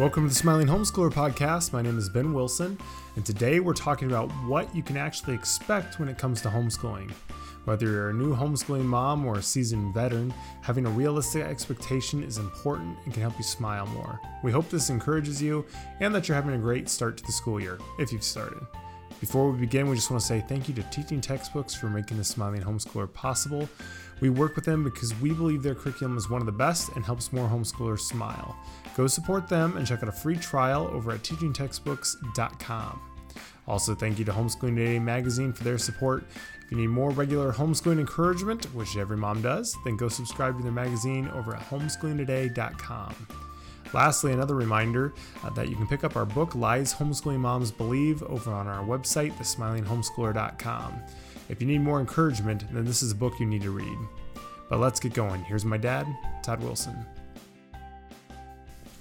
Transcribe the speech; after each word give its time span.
Welcome 0.00 0.22
to 0.22 0.30
the 0.30 0.34
Smiling 0.34 0.66
Homeschooler 0.66 1.12
Podcast. 1.12 1.74
My 1.74 1.82
name 1.82 1.98
is 1.98 2.08
Ben 2.08 2.32
Wilson, 2.32 2.78
and 3.16 3.26
today 3.26 3.60
we're 3.60 3.74
talking 3.74 4.08
about 4.08 4.30
what 4.46 4.74
you 4.74 4.82
can 4.82 4.96
actually 4.96 5.34
expect 5.34 6.00
when 6.00 6.08
it 6.08 6.16
comes 6.16 6.40
to 6.40 6.48
homeschooling. 6.48 7.10
Whether 7.66 7.84
you're 7.84 8.08
a 8.08 8.14
new 8.14 8.34
homeschooling 8.34 8.86
mom 8.86 9.26
or 9.26 9.36
a 9.36 9.42
seasoned 9.42 9.92
veteran, 9.92 10.32
having 10.62 10.86
a 10.86 10.90
realistic 10.90 11.42
expectation 11.42 12.22
is 12.22 12.38
important 12.38 12.96
and 13.04 13.12
can 13.12 13.20
help 13.20 13.36
you 13.36 13.44
smile 13.44 13.84
more. 13.88 14.18
We 14.42 14.50
hope 14.50 14.70
this 14.70 14.88
encourages 14.88 15.42
you 15.42 15.66
and 16.00 16.14
that 16.14 16.28
you're 16.28 16.34
having 16.34 16.54
a 16.54 16.58
great 16.58 16.88
start 16.88 17.18
to 17.18 17.24
the 17.26 17.32
school 17.32 17.60
year, 17.60 17.78
if 17.98 18.10
you've 18.10 18.24
started. 18.24 18.66
Before 19.20 19.50
we 19.50 19.58
begin, 19.58 19.86
we 19.86 19.96
just 19.96 20.10
want 20.10 20.22
to 20.22 20.26
say 20.26 20.42
thank 20.48 20.66
you 20.66 20.74
to 20.76 20.82
Teaching 20.84 21.20
Textbooks 21.20 21.74
for 21.74 21.90
making 21.90 22.16
the 22.16 22.24
Smiling 22.24 22.62
Homeschooler 22.62 23.12
possible. 23.12 23.68
We 24.20 24.30
work 24.30 24.56
with 24.56 24.64
them 24.64 24.84
because 24.84 25.18
we 25.20 25.32
believe 25.32 25.62
their 25.62 25.74
curriculum 25.74 26.16
is 26.16 26.28
one 26.28 26.40
of 26.40 26.46
the 26.46 26.52
best 26.52 26.90
and 26.94 27.04
helps 27.04 27.32
more 27.32 27.48
homeschoolers 27.48 28.00
smile. 28.00 28.56
Go 28.96 29.06
support 29.06 29.48
them 29.48 29.76
and 29.76 29.86
check 29.86 30.02
out 30.02 30.08
a 30.08 30.12
free 30.12 30.36
trial 30.36 30.88
over 30.92 31.12
at 31.12 31.22
teachingtextbooks.com. 31.22 33.00
Also, 33.66 33.94
thank 33.94 34.18
you 34.18 34.24
to 34.24 34.32
Homeschooling 34.32 34.76
Today 34.76 34.98
magazine 34.98 35.52
for 35.52 35.64
their 35.64 35.78
support. 35.78 36.24
If 36.64 36.70
you 36.70 36.76
need 36.76 36.88
more 36.88 37.10
regular 37.10 37.52
homeschooling 37.52 38.00
encouragement, 38.00 38.64
which 38.74 38.96
every 38.96 39.16
mom 39.16 39.42
does, 39.42 39.76
then 39.84 39.96
go 39.96 40.08
subscribe 40.08 40.56
to 40.56 40.62
their 40.62 40.72
magazine 40.72 41.28
over 41.28 41.54
at 41.54 41.62
homeschoolingtoday.com. 41.68 43.14
Lastly, 43.92 44.32
another 44.32 44.54
reminder 44.54 45.12
uh, 45.42 45.50
that 45.50 45.68
you 45.68 45.76
can 45.76 45.86
pick 45.86 46.04
up 46.04 46.16
our 46.16 46.24
book, 46.24 46.54
Lies 46.54 46.94
Homeschooling 46.94 47.40
Moms 47.40 47.72
Believe, 47.72 48.22
over 48.24 48.52
on 48.52 48.68
our 48.68 48.84
website, 48.84 49.32
thesmilinghomeschooler.com. 49.32 51.00
If 51.50 51.60
you 51.60 51.66
need 51.66 51.80
more 51.80 51.98
encouragement, 51.98 52.64
then 52.72 52.84
this 52.84 53.02
is 53.02 53.10
a 53.10 53.14
book 53.14 53.40
you 53.40 53.44
need 53.44 53.62
to 53.62 53.72
read. 53.72 53.98
But 54.68 54.78
let's 54.78 55.00
get 55.00 55.14
going. 55.14 55.42
Here's 55.42 55.64
my 55.64 55.76
dad, 55.76 56.06
Todd 56.44 56.62
Wilson. 56.62 56.94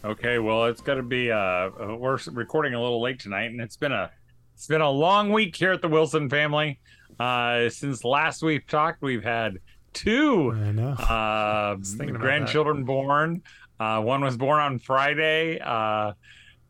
Okay, 0.04 0.40
well, 0.40 0.66
it's 0.66 0.82
going 0.82 0.98
to 0.98 1.04
be. 1.04 1.32
Uh, 1.32 1.70
we're 1.96 2.18
recording 2.32 2.74
a 2.74 2.82
little 2.82 3.04
late 3.04 3.20
tonight, 3.20 3.52
and 3.52 3.62
it's 3.62 3.78
been 3.78 3.92
a 3.92 4.10
it's 4.56 4.66
been 4.66 4.82
a 4.82 4.90
long 4.90 5.32
week 5.32 5.56
here 5.56 5.72
at 5.72 5.84
the 5.84 5.88
Wilson 5.88 6.28
family. 6.28 6.80
Uh, 7.20 7.70
since 7.70 8.04
last 8.04 8.42
we've 8.42 8.66
talked, 8.66 9.04
we've 9.04 9.24
had 9.24 9.60
two 9.94 10.50
uh, 10.52 11.76
grandchildren 12.14 12.84
born. 12.84 13.44
Uh, 13.80 14.02
one 14.02 14.22
was 14.22 14.38
born 14.38 14.60
on 14.60 14.80
Friday 14.80 15.60
uh, 15.60 16.14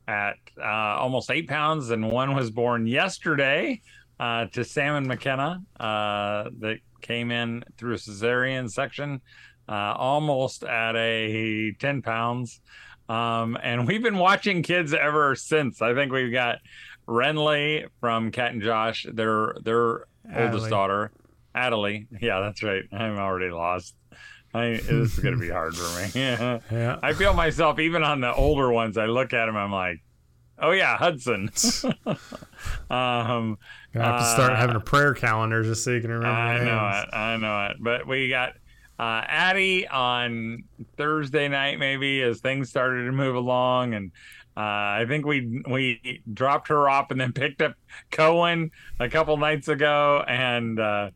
at 0.09 0.35
uh, 0.61 0.65
almost 0.99 1.31
eight 1.31 1.47
pounds, 1.47 1.89
and 1.91 2.11
one 2.11 2.35
was 2.35 2.51
born 2.51 2.85
yesterday 2.85 3.81
uh, 4.19 4.45
to 4.45 4.63
Sam 4.63 4.95
and 4.95 5.07
McKenna 5.07 5.61
uh, 5.79 6.49
that 6.59 6.79
came 7.01 7.31
in 7.31 7.63
through 7.77 7.93
a 7.93 7.97
cesarean 7.97 8.69
section, 8.69 9.21
uh, 9.67 9.93
almost 9.95 10.63
at 10.63 10.95
a 10.95 11.71
10 11.79 12.01
pounds. 12.01 12.61
Um, 13.07 13.57
and 13.63 13.87
we've 13.87 14.03
been 14.03 14.17
watching 14.17 14.61
kids 14.61 14.93
ever 14.93 15.35
since. 15.35 15.81
I 15.81 15.93
think 15.95 16.11
we've 16.11 16.31
got 16.31 16.59
Renly 17.07 17.87
from 17.99 18.31
Cat 18.31 18.51
and 18.51 18.61
Josh, 18.61 19.05
their 19.11 19.55
their 19.63 20.05
oldest 20.35 20.69
daughter, 20.69 21.11
Adelie. 21.55 22.05
Yeah, 22.21 22.41
that's 22.41 22.61
right. 22.61 22.83
I'm 22.91 23.17
already 23.17 23.49
lost. 23.49 23.95
I, 24.53 24.67
this 24.73 24.89
is 24.89 25.19
going 25.19 25.33
to 25.33 25.39
be 25.39 25.49
hard 25.51 25.75
for 25.75 26.01
me. 26.01 26.11
yeah. 26.71 26.99
I 27.01 27.13
feel 27.13 27.33
myself, 27.33 27.79
even 27.79 28.03
on 28.03 28.21
the 28.21 28.33
older 28.33 28.71
ones, 28.71 28.97
I 28.97 29.05
look 29.05 29.33
at 29.33 29.45
them, 29.45 29.55
I'm 29.55 29.71
like, 29.71 30.01
oh, 30.61 30.71
yeah, 30.71 30.97
Hudson. 30.97 31.49
um, 32.89 33.57
you 33.93 34.01
have 34.01 34.19
to 34.19 34.25
start 34.25 34.53
uh, 34.53 34.55
having 34.55 34.75
a 34.75 34.81
prayer 34.81 35.13
calendar 35.13 35.63
just 35.63 35.83
so 35.83 35.91
you 35.91 36.01
can 36.01 36.11
remember. 36.11 36.29
I 36.29 36.63
know 36.63 37.01
it. 37.01 37.15
I 37.15 37.37
know 37.37 37.65
it. 37.67 37.77
But 37.79 38.07
we 38.07 38.29
got 38.29 38.53
uh, 38.99 39.23
Addie 39.27 39.87
on 39.87 40.63
Thursday 40.97 41.47
night, 41.47 41.79
maybe, 41.79 42.21
as 42.21 42.39
things 42.39 42.69
started 42.69 43.05
to 43.05 43.11
move 43.11 43.35
along. 43.35 43.93
And 43.93 44.11
uh, 44.57 44.59
I 44.99 45.05
think 45.07 45.25
we 45.25 45.63
we 45.69 46.21
dropped 46.33 46.67
her 46.67 46.89
off 46.89 47.11
and 47.11 47.19
then 47.19 47.31
picked 47.31 47.61
up 47.61 47.75
Cohen 48.11 48.71
a 48.99 49.09
couple 49.09 49.37
nights 49.37 49.69
ago. 49.69 50.23
And 50.27 50.79
uh, 50.79 51.11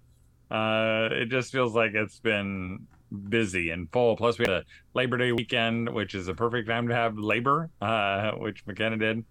uh, 0.50 1.10
it 1.12 1.26
just 1.30 1.52
feels 1.52 1.76
like 1.76 1.94
it's 1.94 2.20
been 2.20 2.88
busy 3.30 3.70
and 3.70 3.92
full. 3.92 4.16
Plus, 4.16 4.38
we 4.38 4.44
had 4.44 4.54
a 4.54 4.64
Labor 4.94 5.18
Day 5.18 5.32
weekend, 5.32 5.90
which 5.90 6.16
is 6.16 6.28
a 6.28 6.34
perfect 6.34 6.68
time 6.68 6.88
to 6.88 6.96
have 6.96 7.18
labor, 7.18 7.70
uh, 7.82 8.32
which 8.32 8.66
McKenna 8.66 8.98
did. 8.98 9.24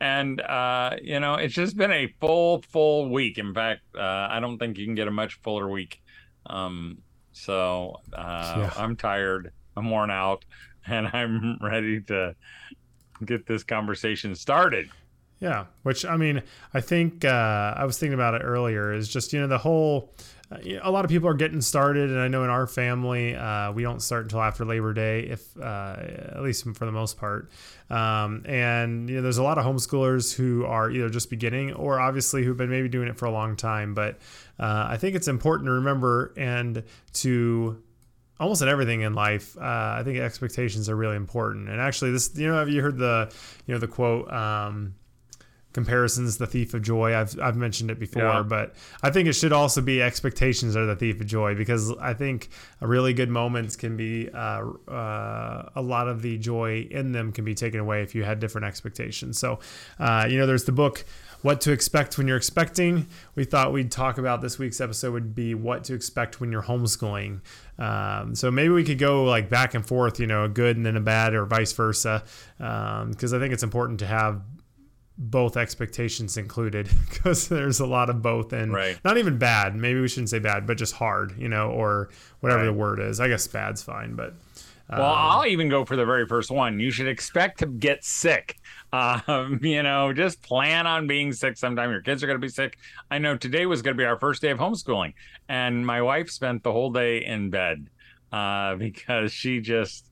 And, 0.00 0.40
uh, 0.40 0.96
you 1.00 1.20
know, 1.20 1.34
it's 1.34 1.54
just 1.54 1.76
been 1.76 1.92
a 1.92 2.08
full, 2.20 2.62
full 2.70 3.10
week. 3.10 3.38
In 3.38 3.54
fact, 3.54 3.82
uh, 3.96 4.28
I 4.30 4.40
don't 4.40 4.58
think 4.58 4.76
you 4.76 4.84
can 4.84 4.94
get 4.94 5.06
a 5.06 5.12
much 5.12 5.40
fuller 5.42 5.68
week. 5.68 6.02
Um, 6.46 6.98
so 7.32 7.96
uh, 8.12 8.54
yeah. 8.58 8.72
I'm 8.76 8.96
tired, 8.96 9.52
I'm 9.76 9.90
worn 9.90 10.10
out, 10.10 10.44
and 10.86 11.08
I'm 11.12 11.58
ready 11.60 12.00
to 12.02 12.34
get 13.24 13.46
this 13.46 13.62
conversation 13.62 14.34
started. 14.34 14.90
Yeah, 15.40 15.66
which 15.82 16.04
I 16.04 16.16
mean, 16.16 16.42
I 16.72 16.80
think 16.80 17.24
uh, 17.24 17.74
I 17.76 17.84
was 17.84 17.98
thinking 17.98 18.14
about 18.14 18.34
it 18.34 18.42
earlier. 18.44 18.92
Is 18.92 19.08
just 19.08 19.32
you 19.32 19.40
know 19.40 19.48
the 19.48 19.58
whole 19.58 20.14
a 20.82 20.90
lot 20.90 21.04
of 21.04 21.10
people 21.10 21.28
are 21.28 21.34
getting 21.34 21.60
started, 21.60 22.10
and 22.10 22.20
I 22.20 22.28
know 22.28 22.44
in 22.44 22.50
our 22.50 22.66
family 22.66 23.34
uh, 23.34 23.72
we 23.72 23.82
don't 23.82 24.00
start 24.00 24.24
until 24.24 24.40
after 24.40 24.64
Labor 24.64 24.92
Day, 24.92 25.20
if 25.20 25.56
uh, 25.60 25.96
at 25.98 26.42
least 26.42 26.64
for 26.74 26.86
the 26.86 26.92
most 26.92 27.16
part. 27.18 27.50
Um, 27.90 28.42
and 28.46 29.08
you 29.08 29.16
know, 29.16 29.22
there's 29.22 29.38
a 29.38 29.42
lot 29.42 29.58
of 29.58 29.64
homeschoolers 29.64 30.34
who 30.34 30.64
are 30.64 30.90
either 30.90 31.08
just 31.08 31.30
beginning 31.30 31.72
or 31.74 32.00
obviously 32.00 32.44
who've 32.44 32.56
been 32.56 32.70
maybe 32.70 32.88
doing 32.88 33.08
it 33.08 33.18
for 33.18 33.26
a 33.26 33.30
long 33.30 33.56
time. 33.56 33.94
But 33.94 34.18
uh, 34.58 34.86
I 34.88 34.96
think 34.96 35.16
it's 35.16 35.28
important 35.28 35.66
to 35.66 35.72
remember 35.72 36.32
and 36.36 36.82
to 37.14 37.82
almost 38.40 38.62
in 38.62 38.68
everything 38.68 39.02
in 39.02 39.14
life, 39.14 39.56
uh, 39.56 39.96
I 39.98 40.02
think 40.04 40.18
expectations 40.18 40.88
are 40.88 40.96
really 40.96 41.16
important. 41.16 41.68
And 41.68 41.80
actually, 41.80 42.12
this 42.12 42.30
you 42.34 42.48
know, 42.48 42.58
have 42.58 42.68
you 42.68 42.82
heard 42.82 42.98
the 42.98 43.32
you 43.66 43.74
know 43.74 43.80
the 43.80 43.88
quote? 43.88 44.30
Um, 44.32 44.94
comparisons 45.72 46.38
the 46.38 46.46
thief 46.46 46.74
of 46.74 46.82
joy. 46.82 47.16
I've, 47.16 47.38
I've 47.40 47.56
mentioned 47.56 47.90
it 47.90 47.98
before 47.98 48.22
yeah. 48.22 48.42
but 48.42 48.74
i 49.02 49.10
think 49.10 49.28
it 49.28 49.34
should 49.34 49.52
also 49.52 49.80
be 49.80 50.02
expectations 50.02 50.76
are 50.76 50.86
the 50.86 50.96
thief 50.96 51.20
of 51.20 51.26
joy 51.26 51.54
because 51.54 51.92
i 51.98 52.14
think 52.14 52.48
really 52.80 53.12
good 53.12 53.28
moments 53.28 53.76
can 53.76 53.96
be 53.96 54.28
uh, 54.30 54.64
uh, 54.88 55.68
a 55.74 55.82
lot 55.82 56.08
of 56.08 56.22
the 56.22 56.38
joy 56.38 56.86
in 56.90 57.12
them 57.12 57.32
can 57.32 57.44
be 57.44 57.54
taken 57.54 57.80
away 57.80 58.02
if 58.02 58.14
you 58.14 58.24
had 58.24 58.40
different 58.40 58.66
expectations. 58.66 59.38
So 59.38 59.58
uh, 59.98 60.26
you 60.28 60.38
know 60.38 60.46
there's 60.46 60.64
the 60.64 60.72
book 60.72 61.04
what 61.42 61.60
to 61.62 61.72
expect 61.72 62.18
when 62.18 62.28
you're 62.28 62.36
expecting. 62.36 63.08
We 63.34 63.44
thought 63.44 63.72
we'd 63.72 63.90
talk 63.90 64.18
about 64.18 64.42
this 64.42 64.58
week's 64.58 64.80
episode 64.80 65.12
would 65.12 65.34
be 65.34 65.54
what 65.54 65.84
to 65.84 65.94
expect 65.94 66.40
when 66.40 66.52
you're 66.52 66.62
homeschooling. 66.62 67.40
Um, 67.78 68.36
so 68.36 68.50
maybe 68.50 68.68
we 68.68 68.84
could 68.84 68.98
go 68.98 69.24
like 69.24 69.48
back 69.48 69.74
and 69.74 69.84
forth 69.84 70.20
you 70.20 70.26
know 70.26 70.44
a 70.44 70.48
good 70.48 70.76
and 70.76 70.86
then 70.86 70.96
a 70.96 71.00
bad 71.00 71.34
or 71.34 71.44
vice 71.46 71.72
versa 71.72 72.22
because 72.58 73.32
um, 73.32 73.36
i 73.36 73.40
think 73.40 73.52
it's 73.52 73.62
important 73.62 73.98
to 74.00 74.06
have 74.06 74.42
both 75.18 75.56
expectations 75.56 76.36
included 76.36 76.88
because 77.10 77.48
there's 77.48 77.80
a 77.80 77.86
lot 77.86 78.10
of 78.10 78.22
both 78.22 78.52
and 78.52 78.72
right. 78.72 78.98
not 79.04 79.18
even 79.18 79.38
bad. 79.38 79.76
Maybe 79.76 80.00
we 80.00 80.08
shouldn't 80.08 80.30
say 80.30 80.38
bad 80.38 80.66
but 80.66 80.76
just 80.76 80.94
hard 80.94 81.38
you 81.38 81.48
know 81.48 81.70
or 81.70 82.10
whatever 82.40 82.62
right. 82.62 82.66
the 82.66 82.72
word 82.72 83.00
is. 83.00 83.20
I 83.20 83.28
guess 83.28 83.46
bad's 83.46 83.82
fine 83.82 84.14
but 84.14 84.34
um, 84.90 84.98
well 84.98 85.14
i'll 85.14 85.46
even 85.46 85.68
go 85.68 85.84
for 85.84 85.96
the 85.96 86.04
very 86.04 86.26
first 86.26 86.50
one. 86.50 86.80
You 86.80 86.90
should 86.90 87.08
expect 87.08 87.58
to 87.60 87.66
get 87.66 88.04
sick. 88.04 88.56
Um, 88.94 89.58
you 89.62 89.82
know 89.82 90.12
just 90.12 90.42
plan 90.42 90.86
on 90.86 91.06
being 91.06 91.32
sick 91.32 91.56
sometime. 91.56 91.90
Your 91.90 92.02
kids 92.02 92.22
are 92.22 92.26
going 92.26 92.38
to 92.38 92.46
be 92.46 92.50
sick. 92.50 92.76
I 93.10 93.16
know 93.16 93.38
today 93.38 93.64
was 93.64 93.80
going 93.80 93.96
to 93.96 93.98
be 93.98 94.04
our 94.04 94.18
first 94.18 94.42
day 94.42 94.50
of 94.50 94.58
homeschooling 94.58 95.14
and 95.48 95.86
my 95.86 96.02
wife 96.02 96.28
spent 96.28 96.62
the 96.62 96.72
whole 96.72 96.90
day 96.90 97.24
in 97.24 97.48
bed 97.48 97.88
uh, 98.32 98.74
because 98.76 99.32
she 99.32 99.60
just 99.60 100.04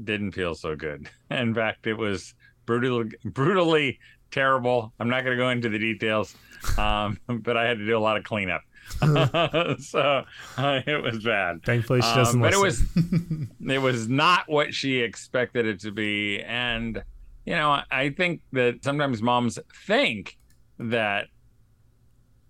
didn't 0.00 0.30
feel 0.30 0.54
so 0.54 0.76
good. 0.76 1.10
In 1.28 1.52
fact 1.52 1.88
it 1.88 1.94
was 1.94 2.34
brutally, 2.70 3.10
brutally 3.24 3.98
terrible. 4.30 4.92
I'm 5.00 5.08
not 5.08 5.24
going 5.24 5.36
to 5.36 5.42
go 5.42 5.50
into 5.50 5.68
the 5.68 5.78
details, 5.78 6.36
um, 6.78 7.18
but 7.26 7.56
I 7.56 7.66
had 7.66 7.78
to 7.78 7.86
do 7.86 7.96
a 7.96 7.98
lot 7.98 8.16
of 8.16 8.22
cleanup. 8.22 8.62
so 9.80 10.24
uh, 10.56 10.80
it 10.86 11.02
was 11.02 11.24
bad. 11.24 11.64
Thankfully, 11.64 12.00
she 12.00 12.14
doesn't. 12.14 12.36
Um, 12.36 12.50
but 12.50 12.56
listen. 12.56 13.50
it 13.60 13.64
was 13.64 13.76
it 13.76 13.78
was 13.78 14.08
not 14.08 14.48
what 14.48 14.72
she 14.72 14.98
expected 14.98 15.66
it 15.66 15.80
to 15.80 15.90
be, 15.90 16.40
and 16.42 17.02
you 17.44 17.56
know, 17.56 17.80
I 17.90 18.10
think 18.10 18.42
that 18.52 18.84
sometimes 18.84 19.20
moms 19.20 19.58
think 19.86 20.38
that 20.78 21.26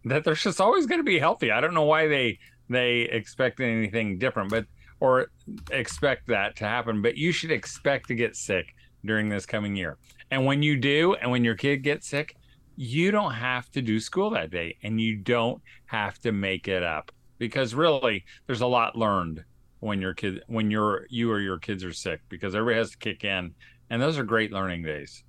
that 0.05 0.25
they're 0.25 0.35
just 0.35 0.61
always 0.61 0.87
going 0.87 1.01
to 1.01 1.05
be 1.05 1.19
healthy. 1.19 1.51
I 1.51 1.61
don't 1.61 1.75
know 1.75 1.85
why 1.85 2.09
they 2.09 2.39
they 2.69 3.01
expect 3.01 3.61
anything 3.61 4.19
different, 4.19 4.51
but 4.51 4.67
or 5.01 5.29
expect 5.71 6.27
that 6.29 6.57
to 6.57 6.65
happen. 6.65 7.01
But 7.01 7.17
you 7.17 7.33
should 7.33 7.51
expect 7.51 8.09
to 8.09 8.15
get 8.15 8.37
sick 8.37 8.75
during 9.05 9.29
this 9.29 9.47
coming 9.47 9.77
year. 9.77 9.97
And 10.31 10.45
when 10.45 10.63
you 10.63 10.77
do, 10.77 11.15
and 11.15 11.31
when 11.31 11.45
your 11.45 11.57
kid 11.57 11.79
gets 11.79 12.09
sick, 12.09 12.37
you 12.77 13.11
don't 13.11 13.35
have 13.35 13.71
to 13.73 13.83
do 13.83 14.01
school 14.01 14.31
that 14.31 14.51
day 14.51 14.75
and 14.83 14.99
you 14.99 15.15
don't 15.15 15.61
have 15.85 16.19
to 16.19 16.33
make 16.33 16.67
it 16.67 16.83
up 16.83 17.13
because 17.39 17.75
really 17.75 18.25
there's 18.47 18.63
a 18.63 18.67
lot 18.67 18.97
learned 18.97 19.45
when 19.81 20.01
your 20.01 20.15
kid 20.15 20.43
when 20.47 20.71
you're 20.71 21.07
you 21.11 21.31
or 21.31 21.41
your 21.41 21.59
kids 21.59 21.85
are 21.85 21.93
sick 21.93 22.21
because 22.31 22.55
everybody 22.55 22.79
has 22.79 22.91
to 22.91 22.97
kick 22.97 23.23
in 23.23 23.53
and 23.91 24.01
those 24.01 24.17
are 24.17 24.25
great 24.25 24.51
learning 24.51 24.83
days 24.83 25.25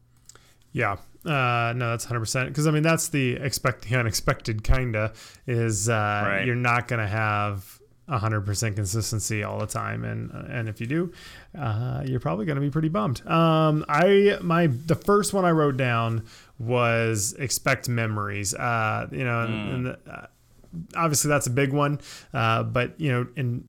yeah 0.71 0.93
uh, 1.25 1.73
no 1.75 1.89
that's 1.89 2.05
100% 2.05 2.47
because 2.47 2.67
i 2.67 2.71
mean 2.71 2.83
that's 2.83 3.09
the 3.09 3.33
expect 3.33 3.81
the 3.89 3.97
unexpected 3.97 4.63
kinda 4.63 5.11
is 5.45 5.89
uh, 5.89 6.23
right. 6.25 6.45
you're 6.45 6.55
not 6.55 6.87
gonna 6.87 7.05
have 7.05 7.80
100% 8.11 8.75
consistency 8.75 9.43
all 9.43 9.57
the 9.59 9.65
time 9.65 10.03
and 10.03 10.31
and 10.49 10.67
if 10.67 10.81
you 10.81 10.87
do 10.87 11.11
uh, 11.57 12.03
you're 12.05 12.19
probably 12.19 12.45
going 12.45 12.57
to 12.57 12.61
be 12.61 12.69
pretty 12.69 12.89
bummed 12.89 13.25
um, 13.27 13.85
i 13.87 14.37
my 14.41 14.67
the 14.67 14.95
first 14.95 15.33
one 15.33 15.45
i 15.45 15.51
wrote 15.51 15.77
down 15.77 16.25
was 16.59 17.33
expect 17.39 17.87
memories 17.87 18.53
uh, 18.53 19.07
you 19.11 19.23
know 19.23 19.47
mm. 19.47 19.73
and, 19.73 19.85
the, 19.85 19.99
uh, 20.07 20.27
obviously 20.95 21.29
that's 21.29 21.47
a 21.47 21.51
big 21.51 21.71
one 21.71 21.99
uh, 22.33 22.63
but 22.63 22.99
you 22.99 23.11
know 23.11 23.27
in 23.35 23.67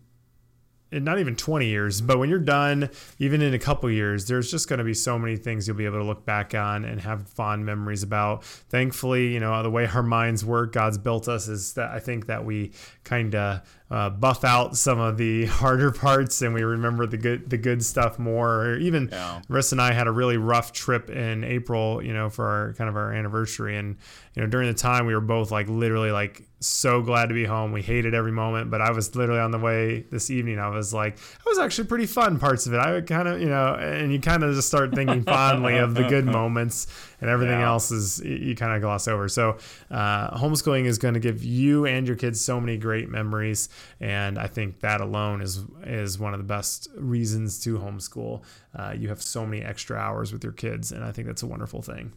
not 1.00 1.18
even 1.18 1.36
20 1.36 1.66
years, 1.66 2.00
but 2.00 2.18
when 2.18 2.28
you're 2.28 2.38
done, 2.38 2.90
even 3.18 3.40
in 3.40 3.54
a 3.54 3.58
couple 3.58 3.90
years, 3.90 4.26
there's 4.26 4.50
just 4.50 4.68
going 4.68 4.78
to 4.78 4.84
be 4.84 4.94
so 4.94 5.18
many 5.18 5.36
things 5.36 5.66
you'll 5.66 5.76
be 5.76 5.86
able 5.86 5.98
to 5.98 6.04
look 6.04 6.24
back 6.24 6.54
on 6.54 6.84
and 6.84 7.00
have 7.00 7.28
fond 7.28 7.64
memories 7.64 8.02
about. 8.02 8.44
Thankfully, 8.44 9.32
you 9.32 9.40
know, 9.40 9.62
the 9.62 9.70
way 9.70 9.86
our 9.86 10.02
minds 10.02 10.44
work, 10.44 10.72
God's 10.72 10.98
built 10.98 11.28
us 11.28 11.48
is 11.48 11.74
that 11.74 11.90
I 11.90 11.98
think 11.98 12.26
that 12.26 12.44
we 12.44 12.72
kind 13.04 13.34
of 13.34 13.62
uh, 13.92 14.08
buff 14.08 14.42
out 14.42 14.74
some 14.74 14.98
of 14.98 15.18
the 15.18 15.44
harder 15.60 15.92
parts 15.92 16.40
and 16.40 16.54
we 16.54 16.62
remember 16.62 17.06
the 17.06 17.18
good 17.18 17.50
the 17.50 17.58
good 17.58 17.84
stuff 17.84 18.18
more. 18.18 18.64
Or 18.64 18.78
even 18.78 19.10
yeah. 19.12 19.42
Riss 19.50 19.72
and 19.72 19.82
I 19.82 19.92
had 19.92 20.06
a 20.06 20.10
really 20.10 20.38
rough 20.38 20.72
trip 20.72 21.10
in 21.10 21.44
April, 21.44 22.02
you 22.02 22.14
know, 22.14 22.30
for 22.30 22.46
our 22.46 22.72
kind 22.72 22.88
of 22.88 22.96
our 22.96 23.12
anniversary, 23.12 23.76
and 23.76 23.98
you 24.34 24.42
know 24.42 24.48
during 24.48 24.68
the 24.68 24.74
time 24.74 25.04
we 25.04 25.14
were 25.14 25.20
both 25.20 25.50
like 25.50 25.68
literally 25.68 26.10
like 26.10 26.42
so 26.60 27.02
glad 27.02 27.28
to 27.28 27.34
be 27.34 27.44
home. 27.44 27.72
We 27.72 27.82
hated 27.82 28.14
every 28.14 28.32
moment, 28.32 28.70
but 28.70 28.80
I 28.80 28.92
was 28.92 29.14
literally 29.14 29.40
on 29.40 29.50
the 29.50 29.58
way 29.58 30.06
this 30.10 30.30
evening. 30.30 30.58
I 30.58 30.68
was 30.68 30.94
like, 30.94 31.14
it 31.14 31.44
was 31.44 31.58
actually 31.58 31.88
pretty 31.88 32.06
fun 32.06 32.38
parts 32.38 32.66
of 32.66 32.72
it. 32.72 32.78
I 32.78 32.92
would 32.92 33.06
kind 33.06 33.28
of, 33.28 33.40
you 33.40 33.48
know, 33.48 33.74
and 33.74 34.12
you 34.12 34.20
kind 34.20 34.42
of 34.42 34.54
just 34.54 34.68
start 34.68 34.94
thinking 34.94 35.24
fondly 35.24 35.76
of 35.76 35.94
the 35.94 36.04
good 36.04 36.24
moments 36.40 36.86
and 37.22 37.30
everything 37.30 37.60
yeah. 37.60 37.68
else 37.68 37.90
is 37.90 38.20
you 38.22 38.54
kind 38.54 38.74
of 38.74 38.82
gloss 38.82 39.06
over. 39.08 39.28
So 39.28 39.56
uh, 39.90 40.36
homeschooling 40.36 40.84
is 40.84 40.98
going 40.98 41.14
to 41.14 41.20
give 41.20 41.42
you 41.42 41.86
and 41.86 42.06
your 42.06 42.16
kids 42.16 42.44
so 42.44 42.60
many 42.60 42.76
great 42.76 43.08
memories, 43.08 43.68
and 44.00 44.38
I 44.38 44.48
think 44.48 44.80
that 44.80 45.00
alone 45.00 45.40
is 45.40 45.64
is 45.84 46.18
one 46.18 46.34
of 46.34 46.38
the 46.38 46.44
best 46.44 46.88
reasons 46.96 47.60
to 47.60 47.78
homeschool. 47.78 48.42
Uh, 48.76 48.94
you 48.98 49.08
have 49.08 49.22
so 49.22 49.46
many 49.46 49.62
extra 49.62 49.96
hours 49.96 50.32
with 50.32 50.42
your 50.42 50.52
kids, 50.52 50.92
and 50.92 51.04
I 51.04 51.12
think 51.12 51.28
that's 51.28 51.42
a 51.42 51.46
wonderful 51.46 51.80
thing. 51.80 52.12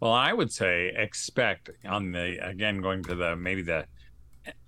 Well, 0.00 0.12
I 0.12 0.32
would 0.32 0.50
say 0.50 0.92
expect 0.96 1.68
on 1.84 2.12
the 2.12 2.38
again 2.44 2.80
going 2.80 3.04
to 3.04 3.14
the 3.14 3.36
maybe 3.36 3.62
the 3.62 3.84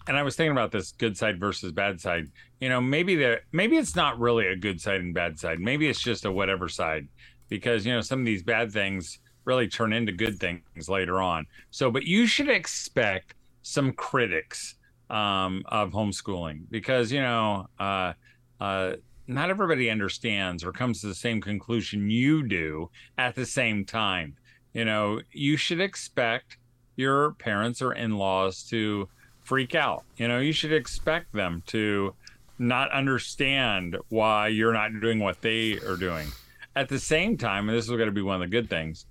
and 0.06 0.16
I 0.16 0.22
was 0.22 0.36
thinking 0.36 0.52
about 0.52 0.72
this 0.72 0.92
good 0.92 1.16
side 1.16 1.40
versus 1.40 1.72
bad 1.72 2.00
side. 2.00 2.26
You 2.60 2.68
know, 2.68 2.80
maybe 2.80 3.16
the 3.16 3.40
maybe 3.52 3.78
it's 3.78 3.96
not 3.96 4.18
really 4.18 4.48
a 4.48 4.56
good 4.56 4.80
side 4.82 5.00
and 5.00 5.14
bad 5.14 5.38
side. 5.38 5.60
Maybe 5.60 5.88
it's 5.88 6.02
just 6.02 6.26
a 6.26 6.32
whatever 6.32 6.68
side 6.68 7.08
because 7.52 7.84
you 7.84 7.92
know 7.92 8.00
some 8.00 8.18
of 8.18 8.24
these 8.24 8.42
bad 8.42 8.72
things 8.72 9.18
really 9.44 9.68
turn 9.68 9.92
into 9.92 10.10
good 10.10 10.40
things 10.40 10.88
later 10.88 11.20
on. 11.20 11.46
So, 11.70 11.90
but 11.90 12.04
you 12.04 12.26
should 12.26 12.48
expect 12.48 13.34
some 13.60 13.92
critics 13.92 14.76
um, 15.10 15.62
of 15.66 15.90
homeschooling 15.90 16.62
because 16.70 17.12
you 17.12 17.20
know 17.20 17.66
uh, 17.78 18.14
uh, 18.58 18.92
not 19.26 19.50
everybody 19.50 19.90
understands 19.90 20.64
or 20.64 20.72
comes 20.72 21.02
to 21.02 21.08
the 21.08 21.14
same 21.14 21.42
conclusion 21.42 22.08
you 22.08 22.42
do 22.42 22.88
at 23.18 23.34
the 23.34 23.44
same 23.44 23.84
time. 23.84 24.34
You 24.72 24.86
know, 24.86 25.20
you 25.30 25.58
should 25.58 25.80
expect 25.80 26.56
your 26.96 27.32
parents 27.32 27.82
or 27.82 27.92
in-laws 27.92 28.62
to 28.70 29.10
freak 29.42 29.74
out. 29.74 30.04
You 30.16 30.26
know, 30.26 30.38
you 30.38 30.54
should 30.54 30.72
expect 30.72 31.34
them 31.34 31.62
to 31.66 32.14
not 32.58 32.90
understand 32.92 33.98
why 34.08 34.48
you're 34.48 34.72
not 34.72 34.98
doing 35.02 35.18
what 35.18 35.42
they 35.42 35.78
are 35.80 35.96
doing. 35.96 36.28
At 36.74 36.88
the 36.88 36.98
same 36.98 37.36
time, 37.36 37.68
and 37.68 37.76
this 37.76 37.84
is 37.84 37.90
going 37.90 38.06
to 38.06 38.12
be 38.12 38.22
one 38.22 38.36
of 38.36 38.40
the 38.40 38.54
good 38.54 38.70
things, 38.70 39.06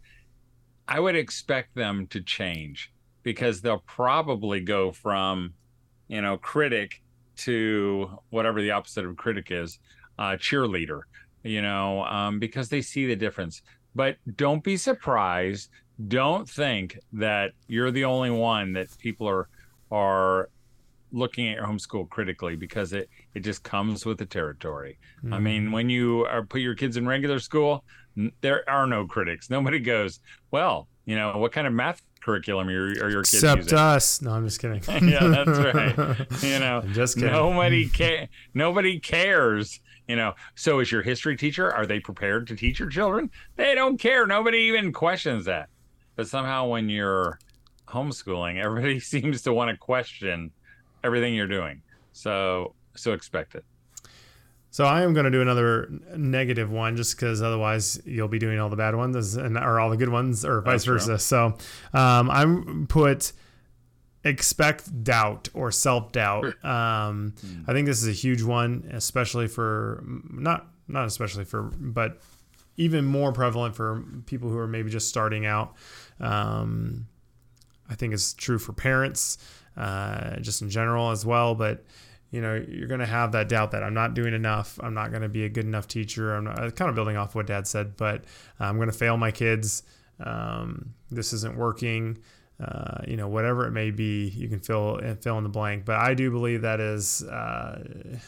I 0.88 1.00
would 1.00 1.16
expect 1.16 1.76
them 1.76 2.08
to 2.08 2.22
change 2.22 2.92
because 3.24 3.62
they'll 3.62 3.84
probably 3.86 4.62
go 4.62 4.92
from, 4.92 5.54
you 6.08 6.22
know, 6.22 6.38
critic 6.38 7.02
to 7.38 8.20
whatever 8.30 8.62
the 8.62 8.72
opposite 8.72 9.06
of 9.06 9.16
critic 9.16 9.48
is, 9.52 9.80
uh, 10.18 10.32
cheerleader, 10.32 11.02
you 11.44 11.62
know, 11.62 12.04
um, 12.06 12.40
because 12.40 12.70
they 12.70 12.82
see 12.82 13.06
the 13.06 13.16
difference. 13.16 13.62
But 13.94 14.18
don't 14.36 14.64
be 14.64 14.78
surprised. 14.78 15.70
Don't 16.08 16.50
think 16.50 16.98
that 17.14 17.52
you're 17.68 17.92
the 17.92 18.06
only 18.06 18.32
one 18.32 18.74
that 18.74 18.98
people 18.98 19.28
are 19.28 19.50
are 19.92 20.50
looking 21.12 21.48
at 21.50 21.58
your 21.58 21.66
homeschool 21.66 22.10
critically 22.10 22.56
because 22.56 22.94
it 22.94 23.10
it 23.34 23.42
just 23.42 23.64
comes 23.64 24.06
with 24.06 24.18
the 24.18 24.26
territory. 24.26 24.98
Mm-hmm. 25.24 25.34
I 25.34 25.40
mean, 25.40 25.72
when 25.72 25.90
you 25.90 26.26
are, 26.26 26.44
put 26.44 26.62
your 26.62 26.76
kids 26.76 26.98
in 26.98 27.08
regular 27.08 27.40
school, 27.40 27.84
there 28.42 28.68
are 28.70 28.88
no 28.88 29.06
critics. 29.06 29.50
Nobody 29.50 29.80
goes, 29.80 30.20
well, 30.52 30.88
you 31.06 31.16
know, 31.16 31.38
what 31.38 31.52
kind 31.52 31.68
of 31.68 31.74
math 31.74 32.02
curriculum 32.22 32.70
are, 32.70 32.72
are 32.72 33.10
your 33.10 33.24
kids 33.24 33.36
Except 33.36 33.64
using? 33.64 33.78
us. 33.78 34.22
No, 34.22 34.32
I'm 34.32 34.46
just 34.46 34.60
kidding. 34.60 34.82
yeah, 35.10 35.28
that's 35.28 35.50
right. 35.60 36.28
You 36.44 36.60
know, 36.60 36.82
I'm 36.84 36.94
just 36.94 37.16
kidding. 37.16 37.32
Nobody 37.32 37.90
ca- 37.94 38.28
Nobody 38.54 39.00
cares. 39.00 39.80
You 40.08 40.16
know, 40.18 40.34
so 40.56 40.80
is 40.80 40.92
your 40.92 41.02
history 41.02 41.38
teacher? 41.38 41.72
Are 41.74 41.86
they 41.86 42.00
prepared 42.00 42.48
to 42.48 42.56
teach 42.56 42.80
your 42.80 42.90
children? 42.90 43.30
They 43.56 43.76
don't 43.76 43.98
care. 43.98 44.28
Nobody 44.28 44.58
even 44.58 44.92
questions 44.92 45.46
that. 45.46 45.70
But 46.18 46.28
somehow, 46.28 46.68
when 46.68 46.90
you're 46.90 47.40
homeschooling, 47.88 48.62
everybody 48.62 49.00
seems 49.00 49.42
to 49.44 49.54
want 49.54 49.72
to 49.72 49.78
question 49.78 50.52
everything 51.04 51.34
you're 51.34 51.48
doing. 51.48 51.82
So 52.14 52.76
so 52.96 53.14
expect 53.14 53.56
it. 53.56 53.66
So 54.74 54.86
I 54.86 55.02
am 55.02 55.14
going 55.14 55.26
to 55.26 55.32
do 55.32 55.42
another 55.42 55.90
negative 56.16 56.72
one, 56.72 56.96
just 56.96 57.18
because 57.18 57.42
otherwise 57.42 58.02
you'll 58.06 58.30
be 58.30 58.40
doing 58.40 58.58
all 58.58 58.70
the 58.70 58.78
bad 58.78 58.96
ones 58.96 59.36
and 59.36 59.58
or 59.58 59.82
all 59.82 59.90
the 59.90 59.98
good 59.98 60.10
ones, 60.10 60.46
or 60.46 60.62
vice 60.62 60.86
That's 60.86 60.86
versa. 60.86 61.08
True. 61.08 61.18
So 61.18 61.46
um, 61.94 62.32
I'm 62.32 62.88
put 62.88 63.34
expect 64.24 65.04
doubt 65.04 65.50
or 65.54 65.72
self 65.72 66.12
doubt. 66.12 66.46
Um, 66.64 67.34
mm. 67.46 67.64
I 67.68 67.74
think 67.74 67.88
this 67.88 68.02
is 68.02 68.08
a 68.08 68.14
huge 68.14 68.44
one, 68.44 68.90
especially 68.94 69.48
for 69.48 70.04
not 70.06 70.68
not 70.88 71.06
especially 71.06 71.44
for, 71.44 71.64
but 71.64 72.22
even 72.78 73.06
more 73.06 73.32
prevalent 73.32 73.76
for 73.76 74.04
people 74.26 74.50
who 74.50 74.58
are 74.58 74.68
maybe 74.68 74.90
just 74.90 75.10
starting 75.10 75.46
out. 75.46 75.76
Um, 76.20 77.08
I 77.90 77.96
think 77.96 78.14
it's 78.14 78.34
true 78.34 78.58
for 78.58 78.72
parents 78.72 79.38
uh, 79.78 80.38
just 80.40 80.62
in 80.62 80.70
general 80.70 81.12
as 81.12 81.26
well. 81.26 81.56
But 81.56 81.84
you 82.32 82.42
know, 82.42 82.56
you're 82.56 82.88
going 82.88 83.02
to 83.02 83.06
have 83.06 83.34
that 83.34 83.50
doubt 83.50 83.72
that 83.72 83.84
I'm 83.84 83.94
not 83.94 84.14
doing 84.14 84.34
enough. 84.34 84.80
I'm 84.82 84.94
not 84.94 85.10
going 85.12 85.22
to 85.22 85.30
be 85.30 85.44
a 85.44 85.50
good 85.50 85.66
enough 85.66 85.88
teacher. 85.88 86.34
I'm 86.34 86.46
not, 86.46 86.76
kind 86.76 86.88
of 86.90 86.96
building 86.96 87.18
off 87.18 87.36
what 87.36 87.48
Dad 87.48 87.68
said, 87.68 87.98
but 87.98 88.24
I'm 88.60 88.78
going 88.78 88.90
to 88.90 88.98
fail 88.98 89.18
my 89.18 89.32
kids. 89.32 89.84
Um, 90.20 90.94
this 91.10 91.34
isn't 91.34 91.58
working. 91.58 92.20
Uh, 92.64 93.02
you 93.08 93.18
know, 93.18 93.28
whatever 93.28 93.68
it 93.68 93.72
may 93.72 93.92
be, 93.92 94.30
you 94.30 94.48
can 94.48 94.60
fill 94.60 95.02
fill 95.20 95.38
in 95.38 95.44
the 95.44 95.50
blank. 95.50 95.84
But 95.84 95.98
I 95.98 96.14
do 96.14 96.32
believe 96.32 96.62
that 96.62 96.80
is. 96.80 97.24
Uh, 97.24 98.20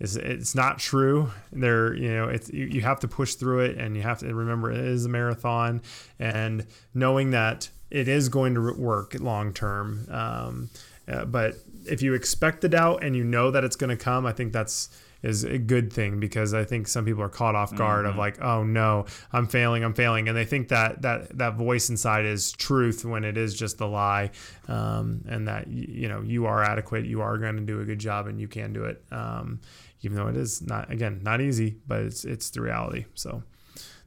is 0.00 0.16
it's 0.16 0.54
not 0.54 0.78
true. 0.78 1.30
There, 1.52 1.94
you 1.94 2.10
know, 2.12 2.24
it's 2.24 2.50
you, 2.50 2.66
you 2.66 2.80
have 2.80 3.00
to 3.00 3.08
push 3.08 3.34
through 3.34 3.60
it, 3.60 3.78
and 3.78 3.96
you 3.96 4.02
have 4.02 4.18
to 4.20 4.34
remember 4.34 4.72
it 4.72 4.78
is 4.78 5.04
a 5.04 5.08
marathon, 5.08 5.82
and 6.18 6.66
knowing 6.94 7.30
that 7.30 7.68
it 7.90 8.08
is 8.08 8.28
going 8.28 8.54
to 8.54 8.72
work 8.72 9.14
long 9.20 9.52
term. 9.52 10.06
Um, 10.10 10.70
uh, 11.06 11.24
but 11.24 11.54
if 11.86 12.02
you 12.02 12.14
expect 12.14 12.60
the 12.60 12.68
doubt 12.68 13.02
and 13.02 13.16
you 13.16 13.24
know 13.24 13.50
that 13.50 13.64
it's 13.64 13.76
going 13.76 13.90
to 13.90 14.02
come, 14.02 14.26
I 14.26 14.32
think 14.32 14.52
that's 14.52 14.88
is 15.22 15.44
a 15.44 15.58
good 15.58 15.92
thing 15.92 16.18
because 16.18 16.54
I 16.54 16.64
think 16.64 16.88
some 16.88 17.04
people 17.04 17.22
are 17.22 17.28
caught 17.28 17.54
off 17.54 17.74
guard 17.74 18.04
mm-hmm. 18.04 18.12
of 18.12 18.16
like, 18.16 18.40
oh 18.40 18.64
no, 18.64 19.06
I'm 19.32 19.46
failing, 19.46 19.84
I'm 19.84 19.94
failing, 19.94 20.28
and 20.28 20.36
they 20.36 20.44
think 20.44 20.68
that 20.68 21.02
that 21.02 21.36
that 21.36 21.54
voice 21.54 21.90
inside 21.90 22.24
is 22.24 22.52
truth 22.52 23.04
when 23.04 23.24
it 23.24 23.36
is 23.36 23.54
just 23.54 23.80
a 23.80 23.86
lie, 23.86 24.30
um, 24.68 25.22
and 25.28 25.46
that 25.48 25.68
you 25.68 26.08
know 26.08 26.22
you 26.22 26.46
are 26.46 26.62
adequate, 26.62 27.04
you 27.04 27.20
are 27.20 27.36
going 27.38 27.56
to 27.56 27.62
do 27.62 27.80
a 27.80 27.84
good 27.84 27.98
job, 27.98 28.26
and 28.26 28.40
you 28.40 28.48
can 28.48 28.72
do 28.72 28.84
it, 28.84 29.04
um, 29.10 29.60
even 30.02 30.16
though 30.16 30.28
it 30.28 30.36
is 30.36 30.62
not 30.62 30.90
again 30.90 31.20
not 31.22 31.40
easy, 31.40 31.76
but 31.86 32.00
it's 32.00 32.24
it's 32.24 32.50
the 32.50 32.60
reality. 32.60 33.06
So 33.14 33.42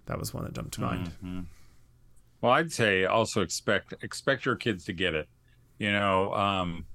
that 0.05 0.19
was 0.19 0.33
one 0.33 0.43
that 0.43 0.53
jumped 0.53 0.73
to 0.75 0.81
mind. 0.81 1.07
Mm-hmm. 1.07 1.39
Well, 2.41 2.51
I'd 2.51 2.71
say 2.71 3.05
also 3.05 3.41
expect 3.41 3.93
expect 4.01 4.45
your 4.45 4.55
kids 4.55 4.85
to 4.85 4.93
get 4.93 5.13
it, 5.13 5.29
you 5.77 5.91
know, 5.91 6.33
um, 6.33 6.85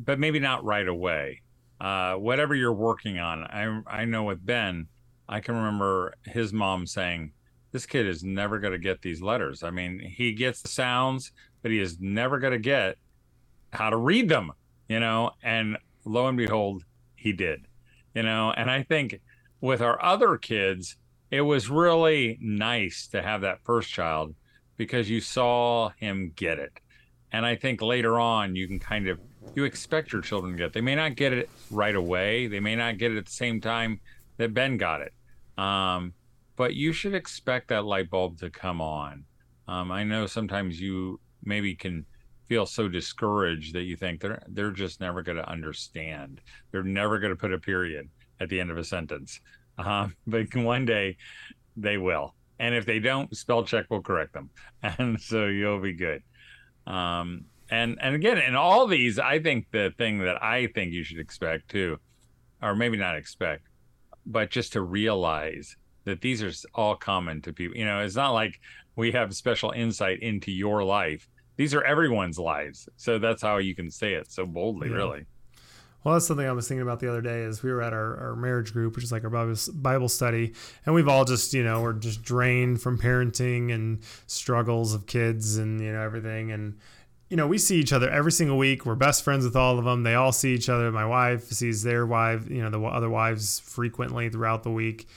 but 0.00 0.18
maybe 0.18 0.40
not 0.40 0.64
right 0.64 0.88
away. 0.88 1.42
Uh, 1.80 2.14
whatever 2.14 2.54
you're 2.54 2.72
working 2.72 3.18
on, 3.18 3.44
I 3.44 3.80
I 3.86 4.04
know 4.04 4.24
with 4.24 4.44
Ben, 4.44 4.88
I 5.28 5.40
can 5.40 5.54
remember 5.54 6.14
his 6.24 6.52
mom 6.52 6.86
saying, 6.86 7.32
"This 7.70 7.86
kid 7.86 8.06
is 8.06 8.24
never 8.24 8.58
going 8.58 8.72
to 8.72 8.78
get 8.78 9.02
these 9.02 9.22
letters. 9.22 9.62
I 9.62 9.70
mean, 9.70 10.00
he 10.00 10.32
gets 10.32 10.62
the 10.62 10.68
sounds, 10.68 11.30
but 11.62 11.70
he 11.70 11.78
is 11.78 12.00
never 12.00 12.38
going 12.38 12.54
to 12.54 12.58
get 12.58 12.96
how 13.72 13.90
to 13.90 13.96
read 13.96 14.28
them." 14.28 14.50
You 14.88 14.98
know, 14.98 15.30
and 15.42 15.76
lo 16.04 16.26
and 16.26 16.36
behold, 16.36 16.82
he 17.14 17.32
did. 17.32 17.67
You 18.18 18.24
know, 18.24 18.52
and 18.56 18.68
I 18.68 18.82
think 18.82 19.20
with 19.60 19.80
our 19.80 20.04
other 20.04 20.38
kids, 20.38 20.96
it 21.30 21.42
was 21.42 21.70
really 21.70 22.36
nice 22.40 23.06
to 23.12 23.22
have 23.22 23.42
that 23.42 23.60
first 23.62 23.90
child 23.90 24.34
because 24.76 25.08
you 25.08 25.20
saw 25.20 25.90
him 25.90 26.32
get 26.34 26.58
it. 26.58 26.80
And 27.30 27.46
I 27.46 27.54
think 27.54 27.80
later 27.80 28.18
on 28.18 28.56
you 28.56 28.66
can 28.66 28.80
kind 28.80 29.06
of 29.06 29.20
you 29.54 29.62
expect 29.62 30.12
your 30.12 30.20
children 30.20 30.54
to 30.54 30.58
get. 30.58 30.66
It. 30.66 30.72
They 30.72 30.80
may 30.80 30.96
not 30.96 31.14
get 31.14 31.32
it 31.32 31.48
right 31.70 31.94
away. 31.94 32.48
They 32.48 32.58
may 32.58 32.74
not 32.74 32.98
get 32.98 33.12
it 33.12 33.18
at 33.18 33.26
the 33.26 33.30
same 33.30 33.60
time 33.60 34.00
that 34.36 34.52
Ben 34.52 34.78
got 34.78 35.00
it. 35.00 35.12
Um, 35.56 36.12
but 36.56 36.74
you 36.74 36.92
should 36.92 37.14
expect 37.14 37.68
that 37.68 37.84
light 37.84 38.10
bulb 38.10 38.40
to 38.40 38.50
come 38.50 38.80
on. 38.80 39.26
Um, 39.68 39.92
I 39.92 40.02
know 40.02 40.26
sometimes 40.26 40.80
you 40.80 41.20
maybe 41.44 41.76
can 41.76 42.04
feel 42.48 42.66
so 42.66 42.88
discouraged 42.88 43.74
that 43.74 43.82
you 43.82 43.96
think 43.96 44.20
they're 44.20 44.42
they're 44.48 44.70
just 44.70 45.00
never 45.00 45.22
going 45.22 45.36
to 45.36 45.48
understand. 45.48 46.40
They're 46.70 46.82
never 46.82 47.18
going 47.18 47.32
to 47.32 47.36
put 47.36 47.52
a 47.52 47.58
period 47.58 48.08
at 48.40 48.48
the 48.48 48.60
end 48.60 48.70
of 48.70 48.78
a 48.78 48.84
sentence. 48.84 49.40
Uh, 49.76 50.08
but 50.26 50.54
one 50.54 50.84
day 50.84 51.16
they 51.76 51.98
will. 51.98 52.34
And 52.58 52.74
if 52.74 52.86
they 52.86 52.98
don't, 52.98 53.34
spell 53.36 53.62
check 53.64 53.86
will 53.88 54.02
correct 54.02 54.32
them. 54.32 54.50
And 54.82 55.20
so 55.20 55.46
you'll 55.46 55.80
be 55.80 55.92
good. 55.92 56.22
Um, 56.86 57.44
and 57.70 57.98
and 58.00 58.14
again, 58.14 58.38
in 58.38 58.56
all 58.56 58.86
these, 58.86 59.18
I 59.18 59.40
think 59.40 59.66
the 59.70 59.92
thing 59.98 60.18
that 60.20 60.42
I 60.42 60.68
think 60.68 60.92
you 60.92 61.04
should 61.04 61.18
expect 61.18 61.70
too, 61.70 61.98
or 62.62 62.74
maybe 62.74 62.96
not 62.96 63.16
expect, 63.16 63.68
but 64.24 64.50
just 64.50 64.72
to 64.72 64.80
realize 64.80 65.76
that 66.04 66.22
these 66.22 66.42
are 66.42 66.52
all 66.74 66.96
common 66.96 67.42
to 67.42 67.52
people. 67.52 67.76
You 67.76 67.84
know, 67.84 68.00
it's 68.00 68.16
not 68.16 68.30
like 68.30 68.58
we 68.96 69.12
have 69.12 69.34
special 69.34 69.70
insight 69.72 70.20
into 70.22 70.50
your 70.50 70.82
life. 70.82 71.28
These 71.58 71.74
are 71.74 71.82
everyone's 71.82 72.38
lives. 72.38 72.88
So 72.96 73.18
that's 73.18 73.42
how 73.42 73.58
you 73.58 73.74
can 73.74 73.90
say 73.90 74.14
it 74.14 74.30
so 74.30 74.46
boldly, 74.46 74.88
yeah. 74.88 74.94
really. 74.94 75.26
Well, 76.04 76.14
that's 76.14 76.28
something 76.28 76.46
I 76.46 76.52
was 76.52 76.68
thinking 76.68 76.82
about 76.82 77.00
the 77.00 77.08
other 77.10 77.20
day. 77.20 77.40
Is 77.40 77.64
we 77.64 77.72
were 77.72 77.82
at 77.82 77.92
our, 77.92 78.16
our 78.28 78.36
marriage 78.36 78.72
group, 78.72 78.94
which 78.94 79.04
is 79.04 79.10
like 79.10 79.24
our 79.24 79.54
Bible 79.74 80.08
study, 80.08 80.54
and 80.86 80.94
we've 80.94 81.08
all 81.08 81.24
just 81.24 81.52
you 81.52 81.64
know 81.64 81.82
we're 81.82 81.94
just 81.94 82.22
drained 82.22 82.80
from 82.80 82.96
parenting 82.96 83.74
and 83.74 84.02
struggles 84.28 84.94
of 84.94 85.06
kids 85.06 85.56
and 85.56 85.80
you 85.80 85.92
know 85.92 86.00
everything, 86.00 86.52
and 86.52 86.78
you 87.28 87.36
know 87.36 87.48
we 87.48 87.58
see 87.58 87.80
each 87.80 87.92
other 87.92 88.08
every 88.08 88.30
single 88.30 88.56
week. 88.56 88.86
We're 88.86 88.94
best 88.94 89.24
friends 89.24 89.44
with 89.44 89.56
all 89.56 89.76
of 89.76 89.84
them. 89.84 90.04
They 90.04 90.14
all 90.14 90.30
see 90.30 90.54
each 90.54 90.68
other. 90.68 90.92
My 90.92 91.04
wife 91.04 91.50
sees 91.50 91.82
their 91.82 92.06
wife, 92.06 92.48
you 92.48 92.62
know, 92.62 92.70
the 92.70 92.80
other 92.80 93.10
wives 93.10 93.58
frequently 93.58 94.30
throughout 94.30 94.62
the 94.62 94.70
week, 94.70 95.08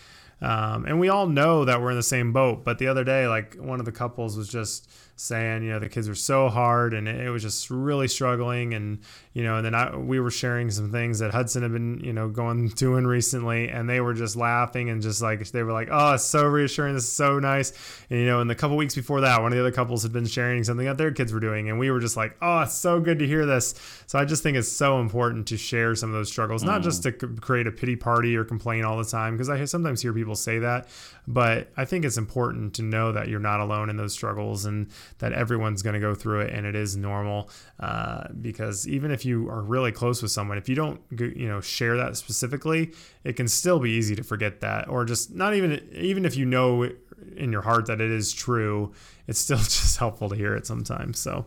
um, 0.41 0.85
and 0.85 0.99
we 0.99 1.09
all 1.09 1.27
know 1.27 1.63
that 1.65 1.79
we're 1.79 1.91
in 1.91 1.97
the 1.97 2.03
same 2.03 2.33
boat. 2.33 2.65
But 2.65 2.79
the 2.79 2.87
other 2.87 3.03
day, 3.03 3.27
like 3.27 3.55
one 3.55 3.79
of 3.79 3.85
the 3.85 3.91
couples 3.91 4.35
was 4.35 4.49
just 4.49 4.89
saying, 5.21 5.63
you 5.63 5.69
know, 5.69 5.79
the 5.79 5.87
kids 5.87 6.09
were 6.09 6.15
so 6.15 6.49
hard 6.49 6.93
and 6.93 7.07
it 7.07 7.29
was 7.29 7.43
just 7.43 7.69
really 7.69 8.07
struggling. 8.07 8.73
And, 8.73 8.99
you 9.33 9.43
know, 9.43 9.57
and 9.57 9.65
then 9.65 9.75
I, 9.75 9.95
we 9.95 10.19
were 10.19 10.31
sharing 10.31 10.71
some 10.71 10.91
things 10.91 11.19
that 11.19 11.31
Hudson 11.31 11.61
had 11.61 11.71
been, 11.71 11.99
you 12.03 12.11
know, 12.11 12.27
going 12.27 12.67
doing 12.75 13.05
recently. 13.05 13.69
And 13.69 13.87
they 13.87 14.01
were 14.01 14.15
just 14.15 14.35
laughing 14.35 14.89
and 14.89 15.01
just 15.01 15.21
like, 15.21 15.47
they 15.51 15.61
were 15.61 15.71
like, 15.71 15.89
oh, 15.91 16.13
it's 16.13 16.25
so 16.25 16.43
reassuring. 16.45 16.95
This 16.95 17.03
is 17.03 17.11
so 17.11 17.39
nice. 17.39 17.71
And, 18.09 18.19
you 18.19 18.25
know, 18.25 18.41
in 18.41 18.47
the 18.47 18.55
couple 18.55 18.77
weeks 18.77 18.95
before 18.95 19.21
that, 19.21 19.41
one 19.41 19.51
of 19.51 19.55
the 19.55 19.61
other 19.61 19.71
couples 19.71 20.01
had 20.03 20.11
been 20.11 20.25
sharing 20.25 20.63
something 20.63 20.87
that 20.87 20.97
their 20.97 21.11
kids 21.11 21.31
were 21.31 21.39
doing. 21.39 21.69
And 21.69 21.77
we 21.77 21.91
were 21.91 21.99
just 21.99 22.17
like, 22.17 22.35
oh, 22.41 22.61
it's 22.61 22.73
so 22.73 22.99
good 22.99 23.19
to 23.19 23.27
hear 23.27 23.45
this. 23.45 23.75
So 24.07 24.17
I 24.17 24.25
just 24.25 24.41
think 24.41 24.57
it's 24.57 24.71
so 24.71 24.99
important 24.99 25.47
to 25.49 25.57
share 25.57 25.95
some 25.95 26.09
of 26.09 26.15
those 26.15 26.29
struggles, 26.29 26.63
mm. 26.63 26.67
not 26.67 26.81
just 26.81 27.03
to 27.03 27.11
create 27.11 27.67
a 27.67 27.71
pity 27.71 27.95
party 27.95 28.35
or 28.35 28.43
complain 28.43 28.83
all 28.83 28.97
the 28.97 29.05
time, 29.05 29.35
because 29.35 29.49
I 29.49 29.63
sometimes 29.65 30.01
hear 30.01 30.13
people 30.13 30.35
say 30.35 30.59
that. 30.59 30.87
But 31.33 31.71
I 31.77 31.85
think 31.85 32.03
it's 32.03 32.17
important 32.17 32.73
to 32.75 32.81
know 32.81 33.13
that 33.13 33.29
you're 33.29 33.39
not 33.39 33.61
alone 33.61 33.89
in 33.89 33.95
those 33.95 34.13
struggles 34.13 34.65
and 34.65 34.89
that 35.19 35.31
everyone's 35.31 35.81
going 35.81 35.93
to 35.93 35.99
go 35.99 36.13
through 36.13 36.41
it 36.41 36.53
and 36.53 36.65
it 36.65 36.75
is 36.75 36.97
normal. 36.97 37.49
Uh, 37.79 38.27
because 38.41 38.87
even 38.87 39.11
if 39.11 39.23
you 39.23 39.49
are 39.49 39.61
really 39.61 39.91
close 39.91 40.21
with 40.21 40.31
someone, 40.31 40.57
if 40.57 40.67
you 40.67 40.75
don't, 40.75 40.99
you 41.11 41.47
know, 41.47 41.61
share 41.61 41.95
that 41.95 42.17
specifically, 42.17 42.91
it 43.23 43.37
can 43.37 43.47
still 43.47 43.79
be 43.79 43.91
easy 43.91 44.15
to 44.15 44.23
forget 44.23 44.59
that, 44.59 44.89
or 44.89 45.05
just 45.05 45.33
not 45.33 45.53
even, 45.53 45.87
even 45.93 46.25
if 46.25 46.35
you 46.35 46.45
know 46.45 46.89
in 47.37 47.51
your 47.51 47.61
heart 47.61 47.85
that 47.85 48.01
it 48.01 48.11
is 48.11 48.33
true, 48.33 48.91
it's 49.27 49.39
still 49.39 49.57
just 49.59 49.97
helpful 49.97 50.29
to 50.29 50.35
hear 50.35 50.55
it 50.55 50.67
sometimes. 50.67 51.19
So 51.19 51.45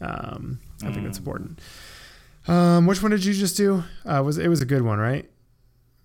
um, 0.00 0.60
I 0.82 0.92
think 0.92 1.04
that's 1.04 1.18
mm. 1.18 1.26
important. 1.26 1.60
Um, 2.48 2.86
which 2.86 3.02
one 3.02 3.10
did 3.10 3.24
you 3.24 3.34
just 3.34 3.56
do? 3.56 3.82
Uh, 4.04 4.22
was 4.24 4.38
it 4.38 4.48
was 4.48 4.62
a 4.62 4.66
good 4.66 4.82
one, 4.82 4.98
right? 4.98 5.28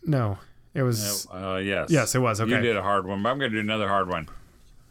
No. 0.03 0.39
It 0.73 0.83
was. 0.83 1.27
Uh, 1.31 1.57
yes. 1.57 1.89
Yes, 1.89 2.15
it 2.15 2.19
was. 2.19 2.39
Okay. 2.39 2.51
You 2.51 2.61
did 2.61 2.77
a 2.77 2.81
hard 2.81 3.05
one, 3.05 3.21
but 3.21 3.29
I'm 3.29 3.39
going 3.39 3.51
to 3.51 3.57
do 3.57 3.61
another 3.61 3.87
hard 3.87 4.09
one. 4.09 4.29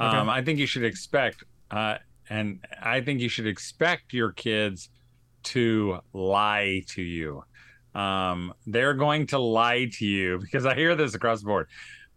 Okay. 0.01 0.17
Um, 0.17 0.29
I 0.29 0.43
think 0.43 0.59
you 0.59 0.67
should 0.67 0.85
expect, 0.85 1.45
uh, 1.71 1.97
and 2.29 2.65
I 2.83 3.01
think 3.01 3.21
you 3.21 3.29
should 3.29 3.47
expect 3.47 4.13
your 4.13 4.33
kids 4.33 4.89
to 5.43 6.01
lie 6.13 6.85
to 6.89 7.03
you. 7.03 7.45
Um, 7.95 8.55
they're 8.67 8.95
going 8.95 9.27
to 9.29 9.39
lie 9.39 9.89
to 9.93 10.07
you 10.07 10.39
because 10.41 10.67
I 10.67 10.75
hear 10.75 10.95
this 10.95 11.15
across 11.15 11.41
the 11.41 11.47
board. 11.47 11.69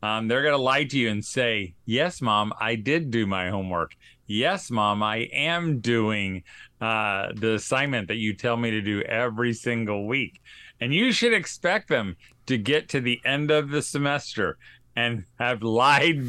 Um, 0.01 0.27
they're 0.27 0.41
going 0.41 0.53
to 0.53 0.61
lie 0.61 0.83
to 0.83 0.97
you 0.97 1.09
and 1.09 1.23
say, 1.23 1.75
Yes, 1.85 2.21
mom, 2.21 2.53
I 2.59 2.75
did 2.75 3.09
do 3.09 3.25
my 3.25 3.49
homework. 3.49 3.95
Yes, 4.25 4.69
mom, 4.69 5.03
I 5.03 5.29
am 5.33 5.79
doing 5.79 6.43
uh, 6.81 7.29
the 7.35 7.55
assignment 7.55 8.07
that 8.09 8.15
you 8.15 8.33
tell 8.33 8.57
me 8.57 8.71
to 8.71 8.81
do 8.81 9.01
every 9.01 9.53
single 9.53 10.07
week. 10.07 10.41
And 10.79 10.93
you 10.93 11.11
should 11.11 11.33
expect 11.33 11.87
them 11.87 12.17
to 12.47 12.57
get 12.57 12.89
to 12.89 12.99
the 12.99 13.21
end 13.25 13.51
of 13.51 13.69
the 13.69 13.81
semester 13.81 14.57
and 14.95 15.25
have 15.39 15.63
lied 15.63 16.25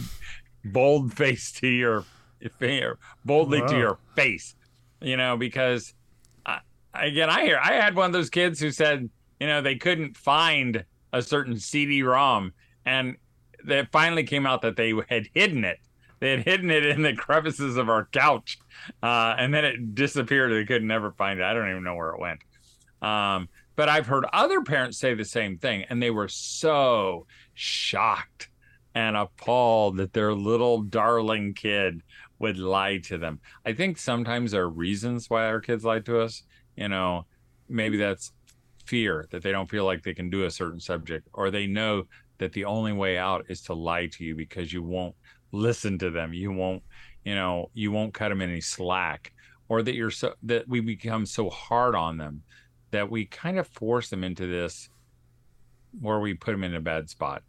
bold 0.65 1.13
face 1.13 1.53
to 1.53 1.69
your 1.69 2.05
boldly 3.25 3.61
wow. 3.61 3.67
to 3.67 3.79
your 3.79 3.99
face 4.15 4.55
you 5.01 5.17
know 5.17 5.35
because 5.35 5.95
I, 6.45 6.61
again 6.93 7.31
i 7.31 7.43
hear 7.43 7.59
i 7.63 7.73
had 7.73 7.97
one 7.97 8.07
of 8.07 8.13
those 8.13 8.29
kids 8.29 8.61
who 8.61 8.71
said 8.71 9.09
you 9.41 9.47
know 9.47 9.63
they 9.63 9.77
couldn't 9.77 10.15
find 10.15 10.85
a 11.15 11.23
certain 11.23 11.59
cd-rom 11.59 12.53
and 12.85 13.17
it 13.67 13.89
finally 13.91 14.25
came 14.25 14.47
out 14.47 14.63
that 14.63 14.77
they 14.77 14.93
had 15.09 15.29
hidden 15.35 15.65
it. 15.65 15.79
They 16.21 16.31
had 16.31 16.45
hidden 16.45 16.71
it 16.71 16.87
in 16.87 17.03
the 17.03 17.15
crevices 17.15 17.77
of 17.77 17.89
our 17.89 18.07
couch 18.07 18.59
uh, 19.03 19.35
and 19.39 19.53
then 19.53 19.65
it 19.65 19.95
disappeared 19.95 20.53
they 20.53 20.65
could 20.65 20.83
never 20.83 21.13
find 21.13 21.41
it. 21.41 21.43
I 21.43 21.55
don't 21.55 21.69
even 21.71 21.85
know 21.85 21.95
where 21.95 22.11
it 22.11 22.21
went. 22.21 22.41
Um, 23.03 23.49
but 23.77 23.89
I've 23.89 24.07
heard 24.07 24.27
other 24.33 24.63
parents 24.63 24.99
say 24.99 25.15
the 25.15 25.25
same 25.25 25.59
thing, 25.59 25.85
and 25.89 26.03
they 26.03 26.11
were 26.11 26.29
so 26.29 27.27
shocked 27.55 28.49
and 28.95 29.17
appalled 29.17 29.97
that 29.97 30.13
their 30.13 30.33
little 30.33 30.83
darling 30.83 31.55
kid 31.55 32.03
would 32.39 32.59
lie 32.59 32.99
to 32.99 33.19
them. 33.19 33.41
I 33.67 33.73
think 33.73 33.99
sometimes 33.99 34.53
there 34.53 34.63
are 34.63 34.71
reasons 34.71 35.29
why 35.29 35.47
our 35.47 35.61
kids 35.61 35.85
lie 35.85 36.01
to 36.01 36.21
us. 36.21 36.43
You 36.77 36.89
know, 36.89 37.27
maybe 37.69 37.97
that's 37.97 38.33
fear 38.87 39.27
that 39.31 39.43
they 39.43 39.51
don't 39.51 39.71
feel 39.71 39.85
like 39.85 40.03
they 40.03 40.15
can 40.15 40.31
do 40.31 40.45
a 40.45 40.51
certain 40.51 40.81
subject, 40.81 41.29
or 41.33 41.51
they 41.51 41.67
know 41.67 42.05
that 42.39 42.53
the 42.53 42.65
only 42.65 42.93
way 42.93 43.19
out 43.19 43.47
is 43.49 43.63
to 43.63 43.75
lie 43.75 44.07
to 44.07 44.25
you 44.25 44.35
because 44.35 44.73
you 44.73 44.83
won't 44.83 45.15
listen 45.53 45.99
to 45.99 46.11
them. 46.11 46.33
You 46.33 46.53
won't, 46.53 46.83
you 47.25 47.35
know, 47.35 47.71
you 47.75 47.91
won't 47.91 48.15
cut 48.15 48.29
them 48.29 48.43
any 48.43 48.61
slack, 48.61 49.33
or 49.69 49.83
that 49.83 49.95
you're 49.95 50.11
so 50.11 50.35
that 50.45 50.69
we 50.69 50.81
become 50.81 51.27
so 51.27 51.51
hard 51.51 51.95
on 51.95 52.19
them 52.19 52.43
that 52.95 53.11
we 53.11 53.27
kind 53.27 53.59
of 53.59 53.67
force 53.67 54.09
them 54.09 54.23
into 54.23 54.47
this 54.47 54.89
where 56.01 56.21
we 56.21 56.33
put 56.33 56.53
them 56.53 56.63
in 56.63 56.77
a 56.77 56.81
bad 56.81 57.11
spot. 57.11 57.43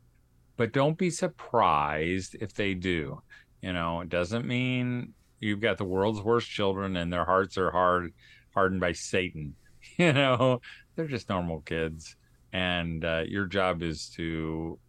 But 0.57 0.73
don't 0.73 0.97
be 0.97 1.11
surprised 1.11 2.35
if 2.41 2.55
they 2.55 2.73
do. 2.73 3.21
You 3.61 3.73
know, 3.73 4.01
it 4.01 4.09
doesn't 4.09 4.47
mean 4.47 5.13
you've 5.39 5.61
got 5.61 5.77
the 5.77 5.85
world's 5.85 6.19
worst 6.19 6.49
children 6.49 6.95
and 6.95 7.13
their 7.13 7.25
hearts 7.25 7.59
are 7.59 7.69
hard 7.69 8.11
hardened 8.55 8.81
by 8.81 8.91
Satan. 8.91 9.55
You 9.97 10.13
know, 10.13 10.61
they're 10.95 11.07
just 11.07 11.29
normal 11.29 11.61
kids. 11.61 12.15
And 12.51 13.05
uh, 13.05 13.21
your 13.27 13.45
job 13.45 13.83
is 13.83 14.09
to 14.15 14.79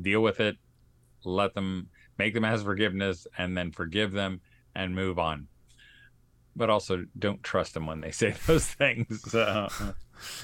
deal 0.00 0.22
with 0.22 0.40
it, 0.40 0.56
let 1.24 1.52
them 1.52 1.90
make 2.16 2.32
them 2.32 2.46
ask 2.46 2.64
forgiveness, 2.64 3.26
and 3.36 3.54
then 3.54 3.70
forgive 3.70 4.12
them 4.12 4.40
and 4.74 4.94
move 4.94 5.18
on 5.18 5.46
but 6.56 6.70
also 6.70 7.04
don't 7.18 7.42
trust 7.42 7.74
them 7.74 7.86
when 7.86 8.00
they 8.00 8.10
say 8.10 8.34
those 8.46 8.66
things. 8.66 9.30
So, 9.30 9.68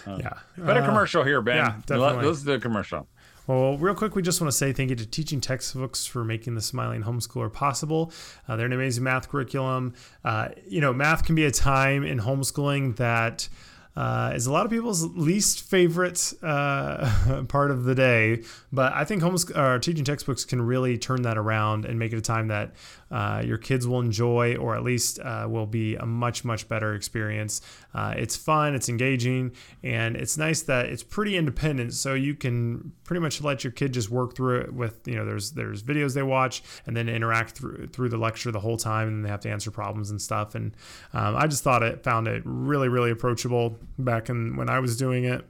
uh, 0.07 0.19
yeah. 0.19 0.35
But 0.57 0.77
a 0.77 0.81
uh, 0.81 0.87
commercial 0.87 1.25
here, 1.25 1.41
Ben. 1.41 1.57
Yeah, 1.57 1.75
definitely. 1.87 2.25
This 2.27 2.39
is 2.39 2.45
the 2.45 2.59
commercial. 2.59 3.07
Well, 3.49 3.79
real 3.79 3.95
quick, 3.95 4.15
we 4.15 4.21
just 4.21 4.43
want 4.43 4.51
to 4.51 4.57
say 4.57 4.75
thank 4.75 4.91
you 4.91 4.97
to 4.97 5.07
Teaching 5.07 5.41
Textbooks 5.41 6.05
for 6.05 6.23
making 6.23 6.55
the 6.55 6.61
Smiling 6.61 7.05
Homeschooler 7.05 7.51
possible. 7.51 8.13
Uh, 8.47 8.57
they're 8.57 8.67
an 8.67 8.75
amazing 8.75 9.05
math 9.05 9.31
curriculum. 9.31 9.95
Uh, 10.23 10.51
you 10.67 10.83
know, 10.83 10.93
math 10.93 11.25
can 11.25 11.35
be 11.35 11.47
a 11.47 11.51
time 11.51 12.05
in 12.05 12.21
homeschooling 12.21 12.97
that 12.97 13.49
uh, 13.97 14.33
is 14.35 14.47
a 14.47 14.53
lot 14.53 14.65
of 14.65 14.71
people's 14.71 15.03
least 15.17 15.63
favorite 15.63 16.33
uh, 16.43 17.43
part 17.49 17.71
of 17.71 17.85
the 17.85 17.95
day. 17.95 18.43
But 18.71 18.93
I 18.93 19.05
think 19.05 19.23
homes, 19.23 19.51
uh, 19.51 19.79
teaching 19.81 20.05
textbooks 20.05 20.45
can 20.45 20.61
really 20.61 20.99
turn 20.99 21.23
that 21.23 21.39
around 21.39 21.87
and 21.87 21.99
make 21.99 22.13
it 22.13 22.17
a 22.17 22.21
time 22.21 22.49
that 22.49 22.75
uh, 23.11 23.43
your 23.45 23.59
kids 23.59 23.87
will 23.87 24.01
enjoy, 24.01 24.57
or 24.57 24.75
at 24.75 24.83
least 24.83 25.19
uh, 25.21 25.47
will 25.49 25.67
be 25.67 25.97
a 25.97 26.07
much 26.07 26.45
much 26.45 26.69
better 26.69 26.95
experience. 26.95 27.61
Uh, 27.95 28.15
it's 28.17 28.37
fun, 28.37 28.75
it's 28.75 28.89
engaging, 28.89 29.53
and 29.83 30.17
it's 30.17 30.37
nice 30.37 30.63
that 30.63 30.87
it's 30.87 31.03
pretty 31.03 31.37
independent. 31.37 31.95
So 31.95 32.15
you 32.15 32.35
can 32.35 32.93
pretty 33.05 33.21
much 33.21 33.43
let 33.43 33.65
your 33.65 33.71
kid 33.71 33.93
just 33.93 34.11
work 34.11 34.37
through 34.37 34.61
it 34.61 34.75
with 34.75 35.07
you 35.07 35.17
know 35.17 35.25
there's 35.25 35.53
there's 35.53 35.83
videos 35.83 36.15
they 36.15 36.23
watch 36.23 36.63
and 36.87 36.97
then 36.97 37.09
interact 37.09 37.53
through 37.53 37.89
through 37.89 38.11
the 38.11 38.19
lecture 38.19 38.51
the 38.51 38.61
whole 38.61 38.77
time, 38.77 39.09
and 39.09 39.25
they 39.25 39.29
have 39.29 39.41
to 39.41 39.51
answer 39.51 39.71
problems 39.71 40.11
and 40.11 40.21
stuff. 40.21 40.55
And 40.55 40.75
um, 41.13 41.37
I 41.37 41.47
just 41.47 41.65
thought 41.65 41.83
it 41.83 42.03
found 42.03 42.29
it 42.29 42.43
really 42.45 42.89
really 42.89 43.11
approachable 43.11 43.79
back 43.99 44.29
in 44.29 44.57
when 44.57 44.69
I 44.69 44.79
was 44.81 44.97
doing 44.97 45.25
it 45.25 45.45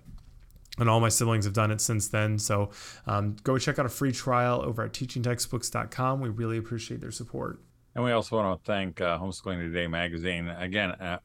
and 0.79 0.89
all 0.89 1.01
my 1.01 1.09
siblings 1.09 1.45
have 1.45 1.55
done 1.55 1.71
it 1.71 1.81
since 1.81 2.09
then. 2.09 2.39
So 2.39 2.71
um, 3.07 3.37
go 3.43 3.59
check 3.59 3.79
out 3.79 3.87
a 3.87 3.91
free 3.91 4.13
trial 4.13 4.63
over 4.63 4.83
at 4.83 4.93
teachingtextbooks.com. 4.93 6.21
We 6.21 6.29
really 6.29 6.59
appreciate 6.59 7.01
their 7.01 7.11
support. 7.11 7.61
And 7.95 8.05
we 8.05 8.13
also 8.13 8.37
want 8.37 8.61
to 8.61 8.67
thank 8.67 9.01
uh, 9.01 9.19
Homeschooling 9.19 9.59
Today 9.59 9.87
magazine 9.87 10.49
again. 10.49 10.93
Uh, 10.93 11.19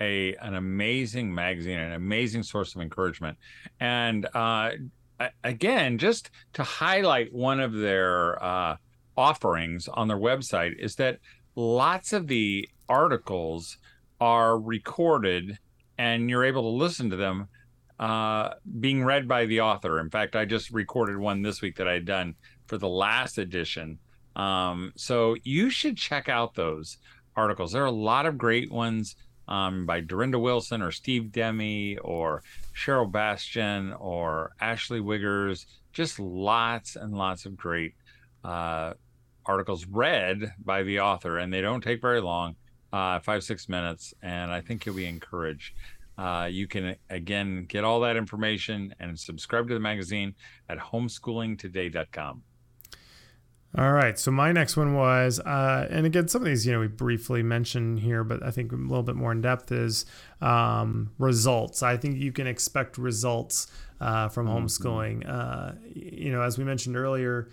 a 0.00 0.34
an 0.36 0.54
amazing 0.54 1.32
magazine, 1.32 1.78
an 1.78 1.92
amazing 1.92 2.42
source 2.42 2.74
of 2.74 2.80
encouragement, 2.80 3.38
and 3.78 4.26
uh, 4.34 4.70
again, 5.42 5.98
just 5.98 6.30
to 6.54 6.62
highlight 6.62 7.32
one 7.32 7.60
of 7.60 7.72
their 7.72 8.42
uh, 8.42 8.76
offerings 9.16 9.88
on 9.88 10.08
their 10.08 10.18
website 10.18 10.78
is 10.78 10.96
that 10.96 11.18
lots 11.54 12.12
of 12.12 12.26
the 12.26 12.68
articles 12.88 13.78
are 14.20 14.58
recorded 14.58 15.58
and 15.98 16.28
you're 16.28 16.44
able 16.44 16.62
to 16.62 16.76
listen 16.76 17.10
to 17.10 17.16
them 17.16 17.48
uh, 17.98 18.54
being 18.80 19.04
read 19.04 19.28
by 19.28 19.46
the 19.46 19.60
author. 19.60 20.00
In 20.00 20.10
fact, 20.10 20.36
I 20.36 20.44
just 20.44 20.70
recorded 20.70 21.16
one 21.16 21.42
this 21.42 21.62
week 21.62 21.76
that 21.76 21.88
I 21.88 21.94
had 21.94 22.04
done 22.04 22.34
for 22.66 22.78
the 22.78 22.88
last 22.88 23.38
edition. 23.38 23.98
Um, 24.36 24.92
so 24.96 25.36
you 25.44 25.70
should 25.70 25.96
check 25.96 26.28
out 26.28 26.54
those 26.54 26.98
articles. 27.36 27.72
There 27.72 27.82
are 27.82 27.86
a 27.86 27.90
lot 27.90 28.26
of 28.26 28.38
great 28.38 28.70
ones 28.70 29.16
um, 29.46 29.86
by 29.86 30.00
Darynda 30.00 30.40
Wilson 30.40 30.82
or 30.82 30.90
Steve 30.90 31.30
Demme 31.30 31.98
or 32.02 32.42
Cheryl 32.74 33.10
Bastian 33.10 33.92
or 33.94 34.52
Ashley 34.60 35.00
Wiggers. 35.00 35.66
Just 35.92 36.18
lots 36.18 36.96
and 36.96 37.16
lots 37.16 37.46
of 37.46 37.56
great 37.56 37.94
uh, 38.42 38.94
articles 39.46 39.86
read 39.86 40.52
by 40.64 40.82
the 40.82 41.00
author, 41.00 41.38
and 41.38 41.52
they 41.52 41.60
don't 41.60 41.82
take 41.82 42.00
very 42.00 42.20
long, 42.20 42.56
uh, 42.92 43.20
five, 43.20 43.44
six 43.44 43.68
minutes. 43.68 44.14
And 44.22 44.50
I 44.50 44.60
think 44.60 44.84
you'll 44.84 44.96
be 44.96 45.06
encouraged. 45.06 45.74
Uh, 46.16 46.48
you 46.50 46.66
can 46.66 46.96
again 47.10 47.66
get 47.68 47.84
all 47.84 48.00
that 48.00 48.16
information 48.16 48.94
and 49.00 49.18
subscribe 49.18 49.68
to 49.68 49.74
the 49.74 49.80
magazine 49.80 50.34
at 50.68 50.78
homeschoolingtoday.com. 50.78 52.42
All 53.76 53.92
right. 53.92 54.16
So 54.16 54.30
my 54.30 54.52
next 54.52 54.76
one 54.76 54.94
was, 54.94 55.40
uh, 55.40 55.88
and 55.90 56.06
again, 56.06 56.28
some 56.28 56.42
of 56.42 56.46
these, 56.46 56.64
you 56.64 56.72
know, 56.72 56.78
we 56.78 56.86
briefly 56.86 57.42
mentioned 57.42 57.98
here, 57.98 58.22
but 58.22 58.40
I 58.40 58.52
think 58.52 58.70
a 58.70 58.76
little 58.76 59.02
bit 59.02 59.16
more 59.16 59.32
in 59.32 59.40
depth 59.40 59.72
is 59.72 60.06
um, 60.40 61.10
results. 61.18 61.82
I 61.82 61.96
think 61.96 62.18
you 62.18 62.30
can 62.30 62.46
expect 62.46 62.98
results 62.98 63.66
uh, 64.00 64.28
from 64.28 64.46
mm-hmm. 64.46 64.64
homeschooling. 64.64 65.28
Uh, 65.28 65.72
you 65.92 66.30
know, 66.30 66.42
as 66.42 66.56
we 66.56 66.62
mentioned 66.62 66.96
earlier, 66.96 67.48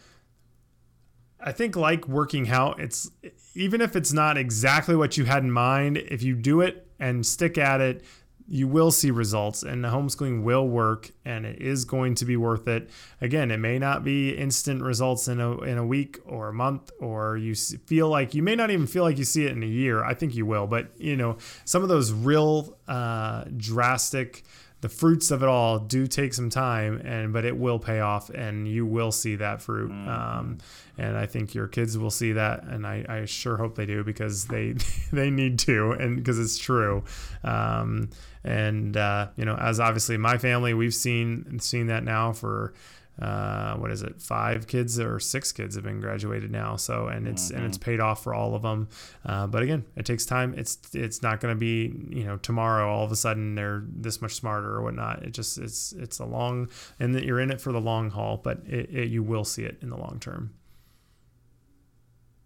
I 1.39 1.51
think 1.53 1.75
like 1.75 2.07
working 2.07 2.49
out, 2.49 2.79
it's 2.79 3.09
even 3.55 3.81
if 3.81 3.95
it's 3.95 4.13
not 4.13 4.37
exactly 4.37 4.95
what 4.95 5.17
you 5.17 5.25
had 5.25 5.43
in 5.43 5.51
mind, 5.51 5.97
if 5.97 6.21
you 6.21 6.35
do 6.35 6.61
it 6.61 6.87
and 6.99 7.25
stick 7.25 7.57
at 7.57 7.81
it, 7.81 8.03
you 8.51 8.67
will 8.67 8.91
see 8.91 9.11
results 9.11 9.63
and 9.63 9.81
the 9.81 9.87
homeschooling 9.87 10.43
will 10.43 10.67
work 10.67 11.09
and 11.23 11.45
it 11.45 11.61
is 11.61 11.85
going 11.85 12.13
to 12.13 12.25
be 12.25 12.35
worth 12.35 12.67
it. 12.67 12.89
Again 13.21 13.49
it 13.49 13.59
may 13.59 13.79
not 13.79 14.03
be 14.03 14.31
instant 14.31 14.83
results 14.83 15.29
in 15.29 15.39
a, 15.39 15.57
in 15.61 15.77
a 15.77 15.85
week 15.85 16.19
or 16.25 16.49
a 16.49 16.53
month 16.53 16.91
or 16.99 17.37
you 17.37 17.55
feel 17.55 18.09
like 18.09 18.33
you 18.33 18.43
may 18.43 18.55
not 18.55 18.69
even 18.69 18.87
feel 18.87 19.03
like 19.03 19.17
you 19.17 19.23
see 19.23 19.45
it 19.45 19.53
in 19.53 19.63
a 19.63 19.67
year. 19.67 20.03
I 20.03 20.13
think 20.13 20.35
you 20.35 20.45
will 20.45 20.67
but 20.67 20.91
you 20.97 21.15
know 21.15 21.37
some 21.63 21.81
of 21.81 21.87
those 21.87 22.11
real 22.11 22.77
uh, 22.89 23.45
drastic 23.55 24.43
the 24.81 24.89
fruits 24.89 25.31
of 25.31 25.43
it 25.43 25.47
all 25.47 25.79
do 25.79 26.05
take 26.05 26.33
some 26.33 26.49
time 26.49 26.99
and 27.05 27.31
but 27.31 27.45
it 27.45 27.55
will 27.55 27.79
pay 27.79 28.01
off 28.01 28.29
and 28.31 28.67
you 28.67 28.85
will 28.85 29.13
see 29.13 29.37
that 29.37 29.61
fruit. 29.61 29.91
Mm-hmm. 29.91 30.09
um, 30.09 30.57
and 30.97 31.15
i 31.15 31.25
think 31.25 31.55
your 31.55 31.67
kids 31.67 31.97
will 31.97 32.11
see 32.11 32.33
that 32.33 32.63
and 32.63 32.85
i, 32.85 33.05
I 33.07 33.25
sure 33.25 33.55
hope 33.55 33.75
they 33.75 33.85
do 33.85 34.03
because 34.03 34.45
they 34.47 34.73
they 35.13 35.29
need 35.29 35.57
to 35.59 35.91
and 35.91 36.17
because 36.17 36.37
it's 36.37 36.57
true. 36.57 37.03
Um, 37.43 38.09
and 38.43 38.97
uh, 38.97 39.27
you 39.35 39.45
know 39.45 39.55
as 39.55 39.79
obviously 39.79 40.17
my 40.17 40.37
family 40.37 40.73
we've 40.73 40.93
seen 40.93 41.59
seen 41.59 41.87
that 41.87 42.03
now 42.03 42.31
for 42.31 42.73
uh, 43.21 43.75
what 43.75 43.91
is 43.91 44.01
it? 44.01 44.19
Five 44.19 44.65
kids 44.67 44.99
or 44.99 45.19
six 45.19 45.51
kids 45.51 45.75
have 45.75 45.83
been 45.83 45.99
graduated 45.99 46.49
now. 46.49 46.75
So 46.75 47.07
and 47.07 47.27
it's 47.27 47.49
mm-hmm. 47.49 47.57
and 47.57 47.65
it's 47.67 47.77
mm-hmm. 47.77 47.91
paid 47.91 47.99
off 47.99 48.23
for 48.23 48.33
all 48.33 48.55
of 48.55 48.63
them 48.63 48.89
uh, 49.25 49.47
but 49.47 49.61
again 49.61 49.85
it 49.95 50.05
takes 50.05 50.25
time. 50.25 50.55
It's 50.57 50.79
it's 50.93 51.21
not 51.21 51.39
going 51.39 51.53
to 51.53 51.59
be 51.59 51.93
you 52.09 52.23
know 52.23 52.37
tomorrow 52.37 52.89
all 52.91 53.03
of 53.03 53.11
a 53.11 53.15
sudden 53.15 53.55
they're 53.55 53.83
this 53.87 54.21
much 54.21 54.33
smarter 54.33 54.69
or 54.75 54.81
whatnot. 54.81 55.23
It 55.23 55.33
just 55.33 55.57
it's 55.57 55.91
it's 55.93 56.19
a 56.19 56.25
long 56.25 56.69
and 56.99 57.13
that 57.13 57.23
you're 57.23 57.39
in 57.39 57.51
it 57.51 57.61
for 57.61 57.71
the 57.71 57.81
long 57.81 58.09
haul 58.09 58.37
but 58.37 58.59
it, 58.65 58.89
it, 58.89 59.09
you 59.09 59.23
will 59.23 59.45
see 59.45 59.63
it 59.63 59.77
in 59.81 59.89
the 59.89 59.97
long 59.97 60.17
term. 60.19 60.53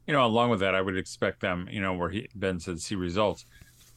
You 0.08 0.14
know 0.14 0.26
along 0.26 0.52
with 0.52 0.60
that 0.60 0.76
i 0.76 0.82
would 0.82 0.96
expect 0.96 1.40
them 1.40 1.68
you 1.72 1.82
know 1.82 1.94
where 1.94 2.12
he 2.12 2.28
ben 2.36 2.60
said 2.60 2.80
see 2.80 2.94
results 2.94 3.44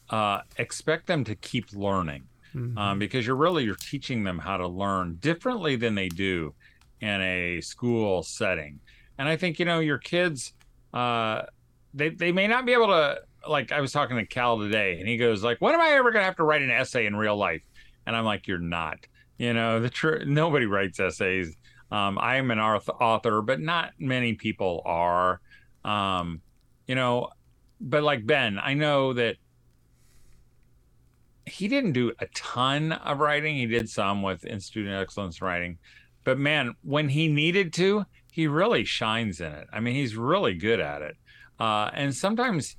uh, 0.09 0.41
expect 0.57 1.07
them 1.07 1.23
to 1.23 1.35
keep 1.35 1.71
learning 1.73 2.23
mm-hmm. 2.55 2.77
um, 2.77 2.99
because 2.99 3.25
you're 3.25 3.35
really 3.35 3.63
you're 3.63 3.75
teaching 3.75 4.23
them 4.23 4.39
how 4.39 4.57
to 4.57 4.67
learn 4.67 5.15
differently 5.15 5.75
than 5.75 5.95
they 5.95 6.09
do 6.09 6.53
in 7.01 7.21
a 7.21 7.61
school 7.61 8.23
setting. 8.23 8.79
And 9.17 9.27
i 9.27 9.35
think 9.35 9.59
you 9.59 9.65
know 9.65 9.79
your 9.79 9.97
kids 9.97 10.53
uh, 10.93 11.43
they, 11.93 12.09
they 12.09 12.31
may 12.31 12.47
not 12.47 12.65
be 12.65 12.73
able 12.73 12.87
to 12.87 13.21
like 13.47 13.71
i 13.71 13.79
was 13.79 13.91
talking 13.91 14.17
to 14.17 14.25
cal 14.25 14.57
today 14.57 14.99
and 14.99 15.07
he 15.07 15.17
goes 15.17 15.43
like 15.43 15.59
when 15.59 15.73
am 15.73 15.81
i 15.81 15.89
ever 15.91 16.11
going 16.11 16.21
to 16.21 16.25
have 16.25 16.35
to 16.37 16.43
write 16.43 16.61
an 16.61 16.71
essay 16.71 17.05
in 17.05 17.15
real 17.15 17.37
life? 17.37 17.61
And 18.05 18.15
i'm 18.15 18.25
like 18.25 18.47
you're 18.47 18.57
not. 18.57 18.99
You 19.37 19.53
know 19.53 19.79
the 19.79 19.89
tr- 19.89 20.25
nobody 20.25 20.65
writes 20.65 20.99
essays. 20.99 21.55
Um, 21.91 22.17
i 22.19 22.37
am 22.37 22.51
an 22.51 22.59
author 22.59 23.41
but 23.41 23.59
not 23.59 23.93
many 23.99 24.33
people 24.33 24.81
are. 24.85 25.41
Um, 25.85 26.41
you 26.87 26.95
know 26.95 27.29
but 27.79 28.03
like 28.03 28.25
ben 28.25 28.59
i 28.61 28.73
know 28.73 29.13
that 29.13 29.37
he 31.49 31.67
didn't 31.67 31.93
do 31.93 32.13
a 32.19 32.27
ton 32.27 32.91
of 32.91 33.19
writing. 33.19 33.55
He 33.55 33.65
did 33.65 33.89
some 33.89 34.21
with 34.21 34.45
Institute 34.45 34.87
of 34.87 34.93
Excellence 34.93 35.41
writing, 35.41 35.77
but 36.23 36.37
man, 36.37 36.75
when 36.83 37.09
he 37.09 37.27
needed 37.27 37.73
to, 37.73 38.05
he 38.31 38.47
really 38.47 38.83
shines 38.83 39.41
in 39.41 39.51
it. 39.51 39.67
I 39.73 39.79
mean, 39.79 39.95
he's 39.95 40.15
really 40.15 40.53
good 40.53 40.79
at 40.79 41.01
it. 41.01 41.17
Uh, 41.59 41.89
and 41.93 42.15
sometimes 42.15 42.77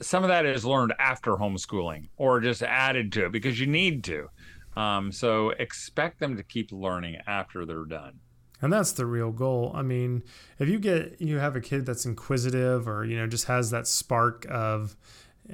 some 0.00 0.24
of 0.24 0.28
that 0.28 0.46
is 0.46 0.64
learned 0.64 0.94
after 0.98 1.32
homeschooling 1.32 2.08
or 2.16 2.40
just 2.40 2.62
added 2.62 3.12
to 3.12 3.26
it 3.26 3.32
because 3.32 3.60
you 3.60 3.66
need 3.66 4.02
to. 4.04 4.28
Um, 4.76 5.12
so 5.12 5.50
expect 5.50 6.20
them 6.20 6.36
to 6.36 6.42
keep 6.42 6.72
learning 6.72 7.18
after 7.26 7.66
they're 7.66 7.84
done. 7.84 8.20
And 8.62 8.72
that's 8.72 8.92
the 8.92 9.06
real 9.06 9.32
goal. 9.32 9.72
I 9.74 9.82
mean, 9.82 10.22
if 10.58 10.68
you 10.68 10.78
get 10.78 11.20
you 11.20 11.38
have 11.38 11.56
a 11.56 11.60
kid 11.60 11.86
that's 11.86 12.04
inquisitive 12.04 12.86
or 12.86 13.04
you 13.04 13.16
know 13.16 13.26
just 13.26 13.46
has 13.46 13.70
that 13.70 13.86
spark 13.86 14.46
of 14.50 14.96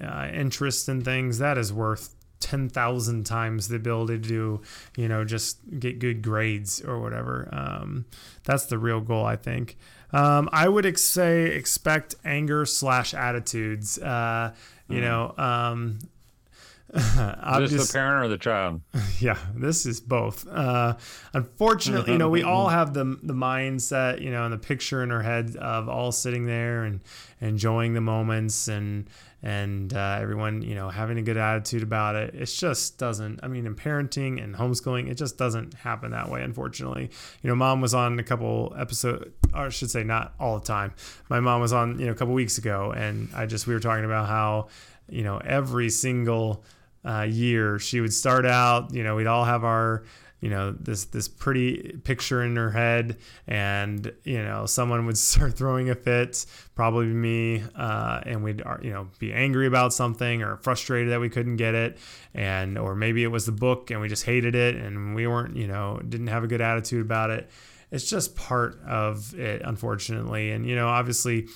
uh, 0.03 0.29
interest 0.33 0.89
in 0.89 1.03
things, 1.03 1.39
that 1.39 1.57
is 1.57 1.73
worth 1.73 2.16
10,000 2.41 3.25
times 3.25 3.69
the 3.69 3.77
ability 3.77 4.19
to 4.19 4.29
do, 4.29 4.61
you 4.97 5.09
know, 5.09 5.25
just 5.25 5.59
get 5.79 5.99
good 5.99 6.23
grades 6.23 6.81
or 6.83 7.01
whatever. 7.01 7.49
Um, 7.53 8.05
that's 8.45 8.67
the 8.67 8.79
real 8.79 9.01
goal, 9.01 9.25
I 9.25 9.37
think. 9.37 9.77
Um, 10.13 10.49
I 10.53 10.69
would 10.69 10.87
ex- 10.87 11.03
say 11.03 11.47
expect 11.47 12.15
anger 12.25 12.65
slash 12.65 13.15
attitudes. 13.15 13.99
Uh, 13.99 14.55
you 14.89 15.01
mm. 15.01 15.03
know, 15.03 15.35
um, 15.37 15.99
just 16.95 17.93
the 17.93 17.93
parent 17.93 18.25
or 18.25 18.29
the 18.29 18.39
child? 18.39 18.81
Yeah, 19.19 19.39
this 19.55 19.87
is 19.87 20.01
both. 20.01 20.47
Uh, 20.47 20.97
unfortunately, 21.33 22.13
you 22.13 22.19
know, 22.19 22.29
we 22.29 22.43
all 22.45 22.69
have 22.69 22.93
the 22.93 23.19
the 23.23 23.33
mindset, 23.33 24.21
you 24.21 24.31
know, 24.31 24.45
and 24.45 24.53
the 24.53 24.59
picture 24.59 25.03
in 25.03 25.11
our 25.11 25.23
head 25.23 25.57
of 25.57 25.89
all 25.89 26.13
sitting 26.13 26.47
there 26.47 26.85
and 26.85 27.01
enjoying 27.41 27.95
the 27.95 28.01
moments 28.01 28.69
and 28.69 29.09
and 29.47 29.95
uh, 29.95 30.19
everyone 30.21 30.61
you 30.61 30.75
know 30.75 30.91
having 30.91 31.19
a 31.19 31.23
good 31.23 31.37
attitude 31.37 31.85
about 31.85 32.17
it. 32.17 32.35
It 32.35 32.47
just 32.47 32.99
doesn't 32.99 33.39
i 33.45 33.49
mean 33.49 33.65
in 33.65 33.77
parenting 33.77 34.43
and 34.43 34.57
homeschooling 34.57 35.09
it 35.09 35.15
just 35.15 35.39
doesn't 35.39 35.75
happen 35.75 36.11
that 36.11 36.29
way 36.29 36.43
unfortunately. 36.43 37.11
You 37.43 37.49
know 37.49 37.55
mom 37.55 37.81
was 37.81 37.95
on 37.95 38.19
a 38.19 38.25
couple 38.25 38.75
episodes 38.77 39.31
or 39.55 39.67
i 39.67 39.69
should 39.69 39.91
say 39.91 40.03
not 40.03 40.35
all 40.41 40.59
the 40.59 40.67
time. 40.67 40.95
My 41.29 41.39
mom 41.39 41.61
was 41.61 41.73
on 41.73 42.01
you 42.01 42.07
know 42.07 42.13
a 42.13 42.17
couple 42.17 42.35
weeks 42.35 42.59
ago 42.59 42.93
and 42.97 43.29
i 43.37 43.47
just 43.47 43.69
we 43.69 43.75
were 43.75 43.79
talking 43.79 44.05
about 44.05 44.27
how 44.27 44.67
you 45.09 45.23
know 45.23 45.39
every 45.39 45.91
single 45.91 46.65
uh, 47.05 47.23
year 47.23 47.79
she 47.79 48.01
would 48.01 48.13
start 48.13 48.45
out 48.45 48.93
you 48.93 49.05
know 49.05 49.15
we'd 49.15 49.29
all 49.29 49.45
have 49.45 49.63
our 49.63 50.03
you 50.41 50.51
know 50.51 50.73
this 50.73 51.07
this 51.07 51.29
pretty 51.29 51.99
picture 52.05 52.43
in 52.43 52.57
her 52.57 52.71
head 52.71 53.17
and 53.47 54.13
you 54.25 54.43
know 54.43 54.67
someone 54.67 55.07
would 55.07 55.19
start 55.19 55.57
throwing 55.57 55.91
a 55.91 55.95
fit 55.95 56.45
probably 56.75 57.07
me 57.07 57.65
uh, 57.75 58.21
and 58.25 58.45
we'd 58.45 58.63
you 58.83 58.93
know 58.93 59.09
be 59.19 59.33
angry 59.33 59.67
about 59.67 59.93
something 59.93 60.43
or 60.43 60.59
frustrated 60.59 61.13
that 61.13 61.21
we 61.21 61.29
couldn't 61.29 61.57
get 61.57 61.75
it. 61.75 61.99
And 62.35 62.79
or 62.79 62.95
maybe 62.95 63.25
it 63.25 63.29
was 63.29 63.47
the 63.47 63.53
book 63.53 63.91
and 63.91 64.01
we 64.01 64.09
just 64.09 64.25
hated 64.25 64.55
it 64.55 64.77
and 64.77 65.15
we 65.15 65.27
weren't 65.27 65.57
you 65.57 65.67
know 65.67 66.01
didn't 66.07 66.29
have 66.29 66.45
a 66.45 66.47
good 66.47 66.61
attitude 66.61 67.01
about 67.01 67.31
it. 67.31 67.51
It's 67.91 68.09
just 68.09 68.37
part 68.37 68.79
of 68.87 69.35
it 69.39 69.63
unfortunately. 69.65 70.51
And 70.53 70.67
you 70.67 70.77
know 70.77 70.89
obviously 70.89 71.49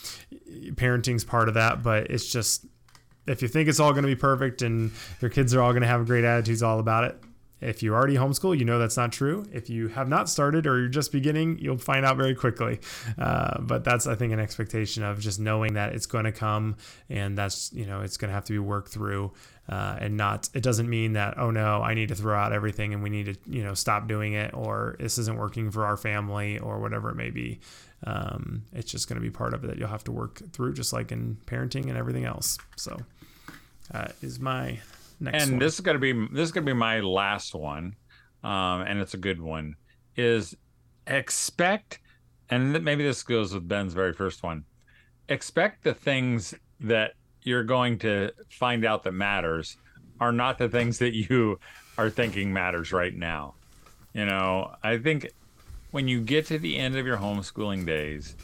parenting's 0.77 1.25
part 1.25 1.49
of 1.49 1.55
that 1.55 1.83
but 1.83 2.11
it's 2.11 2.31
just 2.33 2.67
if 3.27 3.43
you 3.43 3.49
think 3.49 3.69
it's 3.69 3.79
all 3.79 3.93
going 3.93 4.03
to 4.03 4.09
be 4.09 4.17
perfect 4.17 4.63
and 4.63 4.91
your 5.21 5.31
kids 5.31 5.55
are 5.55 5.61
all 5.61 5.73
going 5.73 5.83
to 5.83 5.89
have 5.89 6.07
great 6.07 6.25
attitudes 6.25 6.63
all 6.63 6.81
about 6.81 7.05
it 7.05 7.23
if 7.61 7.83
you 7.83 7.95
already 7.95 8.15
homeschool, 8.15 8.59
you 8.59 8.65
know 8.65 8.79
that's 8.79 8.97
not 8.97 9.13
true. 9.13 9.47
If 9.53 9.69
you 9.69 9.89
have 9.89 10.09
not 10.09 10.29
started 10.29 10.67
or 10.67 10.79
you're 10.79 10.89
just 10.89 11.13
beginning, 11.13 11.59
you'll 11.59 11.79
find 11.79 12.07
out 12.07 12.17
very 12.17 12.35
quickly. 12.35 12.81
Uh, 13.19 13.61
but 13.61 13.85
that's, 13.85 14.07
I 14.07 14.15
think, 14.15 14.33
an 14.33 14.41
expectation 14.41 15.03
of 15.03 15.21
just 15.21 15.39
knowing 15.39 15.75
that 15.75 15.95
it's 15.95 16.07
going 16.07 16.25
to 16.25 16.33
come 16.33 16.77
and 17.09 17.37
that's, 17.37 17.73
you 17.73 17.87
know, 17.87 18.01
it's 18.01 18.17
going 18.17 18.31
to 18.31 18.35
have 18.35 18.45
to 18.45 18.53
be 18.53 18.59
worked 18.59 18.89
through 18.89 19.33
uh, 19.69 19.97
and 20.01 20.17
not, 20.17 20.49
it 20.55 20.63
doesn't 20.63 20.89
mean 20.89 21.13
that, 21.13 21.39
oh 21.39 21.51
no, 21.51 21.83
I 21.83 21.95
need 21.95 22.09
to 22.09 22.15
throw 22.15 22.37
out 22.37 22.53
everything 22.53 22.95
and 22.95 23.03
we 23.03 23.11
need 23.11 23.27
to, 23.27 23.37
you 23.47 23.63
know, 23.63 23.75
stop 23.75 24.09
doing 24.09 24.33
it 24.33 24.53
or 24.55 24.97
this 24.99 25.19
isn't 25.19 25.37
working 25.37 25.71
for 25.71 25.85
our 25.85 25.97
family 25.97 26.59
or 26.59 26.81
whatever 26.81 27.11
it 27.11 27.17
may 27.17 27.31
be. 27.31 27.61
Um, 28.05 28.63
it's 28.73 28.91
just 28.91 29.09
going 29.09 29.21
to 29.21 29.23
be 29.23 29.31
part 29.31 29.53
of 29.53 29.63
it 29.63 29.67
that 29.67 29.79
you'll 29.79 29.89
have 29.89 30.05
to 30.05 30.13
work 30.13 30.41
through, 30.53 30.73
just 30.73 30.93
like 30.93 31.13
in 31.13 31.37
parenting 31.47 31.89
and 31.89 31.97
everything 31.99 32.25
else. 32.25 32.57
So, 32.77 32.97
uh, 33.93 34.09
is 34.23 34.41
my 34.41 34.79
Next 35.21 35.43
and 35.43 35.53
one. 35.53 35.59
this 35.61 35.75
is 35.75 35.81
gonna 35.81 35.99
be 35.99 36.13
this 36.13 36.45
is 36.45 36.53
gonna 36.53 36.67
be 36.67 36.73
my 36.73 37.01
last 37.01 37.55
one, 37.55 37.95
um, 38.43 38.81
and 38.83 38.99
it's 38.99 39.13
a 39.13 39.19
good 39.19 39.41
one. 39.41 39.77
Is 40.17 40.57
expect, 41.07 42.01
and 42.49 42.83
maybe 42.83 43.05
this 43.05 43.23
goes 43.23 43.53
with 43.53 43.69
Ben's 43.69 43.93
very 43.93 44.15
first 44.15 44.43
one. 44.43 44.65
Expect 45.29 45.85
the 45.85 45.93
things 45.93 46.55
that 46.81 47.13
you're 47.43 47.65
going 47.65 47.99
to 47.99 48.33
find 48.49 48.85
out 48.85 49.03
that 49.05 49.13
matters 49.13 49.77
are 50.21 50.33
not 50.33 50.59
the 50.59 50.69
things 50.69 50.99
that 50.99 51.15
you 51.15 51.61
are 51.99 52.11
thinking 52.11 52.53
matters 52.53 52.93
right 52.93 53.15
now. 53.15 53.55
You 54.15 54.25
know, 54.25 54.75
I 54.83 54.99
think 54.99 55.31
when 55.91 56.09
you 56.09 56.21
get 56.23 56.47
to 56.47 56.59
the 56.59 56.79
end 56.79 56.97
of 56.97 57.07
your 57.07 57.19
homeschooling 57.19 57.87
days, 57.87 58.37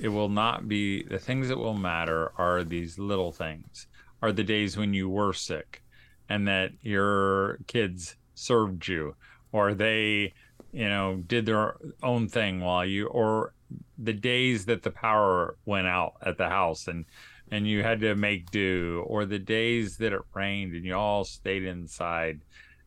it 0.00 0.08
will 0.08 0.28
not 0.30 0.66
be 0.66 1.02
the 1.02 1.18
things 1.18 1.48
that 1.48 1.58
will 1.58 1.74
matter 1.74 2.32
are 2.38 2.64
these 2.64 2.98
little 2.98 3.32
things, 3.32 3.86
are 4.22 4.32
the 4.32 4.44
days 4.44 4.78
when 4.78 4.94
you 4.94 5.08
were 5.08 5.34
sick 5.34 5.82
and 6.30 6.48
that 6.48 6.70
your 6.80 7.58
kids 7.66 8.16
served 8.34 8.88
you 8.88 9.14
or 9.52 9.74
they, 9.74 10.32
you 10.72 10.88
know, 10.88 11.16
did 11.26 11.44
their 11.44 11.76
own 12.02 12.28
thing 12.28 12.60
while 12.60 12.86
you, 12.86 13.06
or 13.08 13.52
the 13.98 14.12
days 14.12 14.64
that 14.64 14.82
the 14.82 14.90
power 14.90 15.56
went 15.66 15.86
out 15.86 16.14
at 16.22 16.38
the 16.38 16.48
house 16.48 16.88
and 16.88 17.04
and 17.52 17.66
you 17.66 17.82
had 17.82 18.00
to 18.00 18.14
make 18.14 18.48
do, 18.52 19.04
or 19.08 19.24
the 19.24 19.38
days 19.38 19.96
that 19.96 20.12
it 20.12 20.20
rained 20.34 20.72
and 20.72 20.84
you 20.84 20.94
all 20.94 21.24
stayed 21.24 21.64
inside 21.64 22.40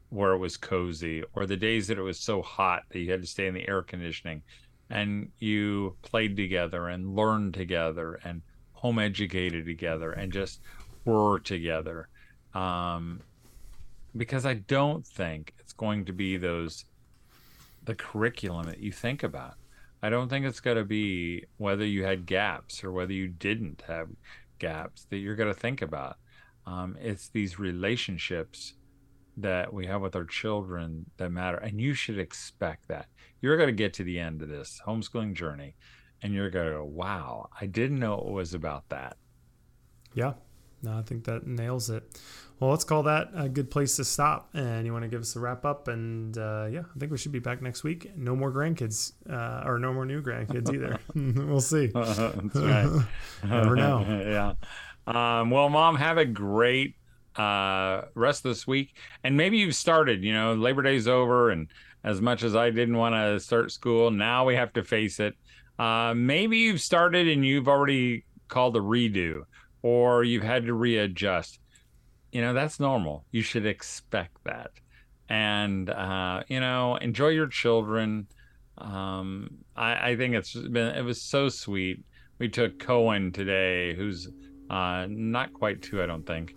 where 0.08 0.32
it 0.32 0.38
was 0.38 0.56
cozy, 0.56 1.22
or 1.34 1.46
the 1.46 1.58
days 1.58 1.88
that 1.88 1.98
it 1.98 2.02
was 2.02 2.18
so 2.18 2.42
hot 2.42 2.84
that 2.90 3.00
you 3.00 3.12
had 3.12 3.22
to 3.22 3.28
stay 3.28 3.48
in 3.48 3.54
the 3.54 3.68
air 3.68 3.82
conditioning 3.82 4.42
and 4.90 5.30
you 5.40 5.98
played 6.02 6.38
together 6.38 6.88
and 6.88 7.14
learned 7.16 7.54
together 7.54 8.20
and 8.24 8.42
home 8.72 9.00
educated 9.00 9.66
together 9.66 10.12
and 10.14 10.32
just 10.32 10.62
were 11.04 11.40
together. 11.40 12.08
Um, 12.54 13.20
because 14.16 14.46
I 14.46 14.56
don't 14.56 15.06
think 15.06 15.54
it's 15.60 15.74
going 15.74 16.06
to 16.06 16.14
be 16.14 16.38
those 16.38 16.86
the 17.84 17.96
curriculum 17.96 18.66
that 18.66 18.80
you 18.80 18.92
think 18.92 19.24
about. 19.24 19.56
I 20.02 20.10
don't 20.10 20.30
think 20.30 20.46
it's 20.46 20.60
going 20.60 20.78
to 20.78 20.86
be 20.86 21.46
whether 21.58 21.86
you 21.86 22.04
had 22.04 22.26
gaps 22.26 22.84
or 22.84 22.92
whether 22.92 23.14
you 23.14 23.28
didn't 23.28 23.84
have 23.88 24.10
gaps 24.60 25.06
that 25.10 25.18
you're 25.18 25.36
going 25.36 25.54
to 25.54 25.60
think 25.60 25.82
about. 25.82 26.18
Um, 26.66 26.98
it's 27.02 27.28
these 27.30 27.60
relationships 27.60 28.74
that 29.38 29.74
we 29.74 29.86
have 29.88 30.02
with 30.02 30.16
our 30.16 30.26
children 30.26 31.06
that 31.18 31.32
matter. 31.32 31.58
And 31.58 31.82
you 31.82 31.94
should 31.94 32.20
expect 32.20 32.88
that. 32.88 33.08
You're 33.42 33.58
going 33.58 33.68
to 33.68 33.74
get 33.74 33.94
to 33.96 34.04
the 34.04 34.20
end 34.20 34.42
of 34.42 34.50
this 34.50 34.82
homeschooling 34.86 35.34
journey 35.34 35.76
and 36.22 36.34
you're 36.34 36.50
going 36.50 36.68
to 36.68 36.74
go, 36.74 36.86
wow, 36.86 37.50
I 37.60 37.66
didn't 37.66 38.00
know 38.00 38.18
it 38.18 38.32
was 38.32 38.54
about 38.54 38.88
that. 38.90 39.18
Yeah. 40.14 40.34
No, 40.84 40.98
I 40.98 41.02
think 41.02 41.24
that 41.26 41.48
nails 41.48 41.90
it. 41.90 42.04
Well, 42.60 42.70
let's 42.70 42.84
call 42.84 43.04
that 43.04 43.30
a 43.36 43.50
good 43.50 43.72
place 43.72 43.96
to 43.96 44.06
stop. 44.06 44.50
And 44.54 44.86
you 44.86 44.94
want 44.94 45.04
to 45.04 45.10
give 45.10 45.22
us 45.22 45.36
a 45.36 45.40
wrap 45.40 45.66
up? 45.66 45.88
And 45.88 46.38
uh, 46.38 46.68
yeah, 46.72 46.84
I 46.96 47.00
think 47.00 47.12
we 47.12 47.18
should 47.18 47.32
be 47.32 47.40
back 47.40 47.62
next 47.62 47.84
week. 47.84 48.16
No 48.16 48.36
more 48.36 48.52
grandkids, 48.52 49.14
uh, 49.30 49.68
or 49.68 49.80
no 49.80 49.94
more 49.94 50.06
new 50.06 50.22
grandkids 50.22 50.74
either. 50.74 51.00
we'll 51.48 51.60
see. 51.60 51.88
That's 51.94 52.56
right. 52.56 53.06
Never 53.44 53.76
know. 53.76 54.06
yeah. 54.08 54.54
Um, 55.06 55.50
well, 55.50 55.70
mom, 55.70 55.96
have 55.96 56.18
a 56.18 56.26
great 56.26 56.96
uh, 57.36 58.04
rest 58.14 58.44
this 58.44 58.68
week. 58.68 58.96
And 59.24 59.36
maybe 59.36 59.58
you've 59.58 59.76
started. 59.76 60.24
You 60.24 60.34
know, 60.34 60.54
Labor 60.54 60.82
Day's 60.82 61.08
over, 61.08 61.50
and 61.50 61.68
as 62.04 62.22
much 62.22 62.44
as 62.44 62.56
I 62.56 62.70
didn't 62.70 62.98
want 62.98 63.16
to 63.16 63.40
start 63.40 63.72
school, 63.72 64.12
now 64.12 64.46
we 64.46 64.56
have 64.56 64.74
to 64.74 64.84
face 64.84 65.20
it. 65.20 65.36
Uh, 65.80 66.14
maybe 66.16 66.58
you've 66.58 66.82
started 66.82 67.28
and 67.28 67.46
you've 67.46 67.68
already 67.68 68.26
called 68.48 68.76
a 68.78 68.80
redo, 68.80 69.44
or 69.84 70.24
you've 70.24 70.44
had 70.44 70.66
to 70.66 70.74
readjust 70.74 71.60
you 72.34 72.42
know 72.42 72.54
that's 72.54 72.80
normal. 72.80 73.24
You 73.32 73.42
should 73.44 73.66
expect 73.66 74.44
that. 74.44 74.72
And 75.30 75.90
uh, 75.90 76.44
you 76.50 76.60
know 76.60 76.98
enjoy 76.98 77.30
your 77.30 77.48
children. 77.48 78.28
Um, 78.80 79.52
I, 79.78 80.10
I, 80.10 80.16
think 80.18 80.34
it's 80.34 80.54
been 80.54 80.96
it 80.96 81.04
was 81.04 81.22
so 81.22 81.48
sweet. 81.48 82.04
We 82.40 82.50
took 82.50 82.80
cohen 82.80 83.32
today 83.32 83.94
who's 83.94 84.28
uh, 84.70 85.06
not 85.08 85.54
quite 85.54 85.82
two 85.84 86.02
i 86.02 86.08
don't 86.08 86.26
think. 86.26 86.56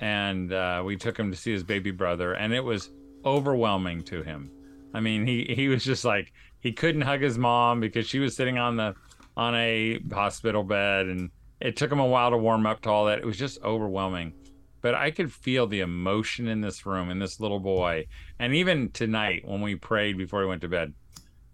And 0.00 0.52
uh, 0.52 0.82
we 0.84 0.96
took 0.96 1.18
him 1.18 1.30
to 1.30 1.36
see 1.36 1.52
his 1.52 1.62
baby 1.62 1.90
brother 1.90 2.32
and 2.32 2.54
it 2.54 2.64
was 2.64 2.90
overwhelming 3.24 4.02
to 4.04 4.22
him. 4.22 4.50
I 4.94 5.00
mean 5.00 5.26
he 5.26 5.52
he 5.54 5.68
was 5.68 5.84
just 5.84 6.06
like 6.06 6.32
he 6.60 6.72
couldn't 6.72 7.02
hug 7.02 7.20
his 7.20 7.36
mom 7.36 7.80
because 7.80 8.06
she 8.06 8.18
was 8.18 8.34
sitting 8.34 8.56
on 8.56 8.76
the 8.76 8.94
on 9.36 9.54
a 9.54 10.00
hospital 10.10 10.64
bed 10.64 11.06
and 11.06 11.30
it 11.60 11.76
took 11.76 11.90
him 11.90 12.00
a 12.00 12.06
while 12.06 12.30
to 12.30 12.36
warm 12.36 12.66
up 12.66 12.80
to 12.82 12.90
all 12.90 13.06
that 13.06 13.18
it 13.18 13.24
was 13.24 13.36
just 13.36 13.62
overwhelming 13.62 14.32
but 14.80 14.94
I 14.94 15.10
could 15.10 15.32
feel 15.32 15.66
the 15.66 15.80
emotion 15.80 16.46
in 16.48 16.60
this 16.60 16.86
room 16.86 17.10
in 17.10 17.18
this 17.18 17.40
little 17.40 17.60
boy. 17.60 18.06
And 18.38 18.54
even 18.54 18.90
tonight 18.90 19.42
when 19.44 19.60
we 19.60 19.74
prayed 19.74 20.16
before 20.16 20.42
he 20.42 20.48
went 20.48 20.62
to 20.62 20.68
bed, 20.68 20.94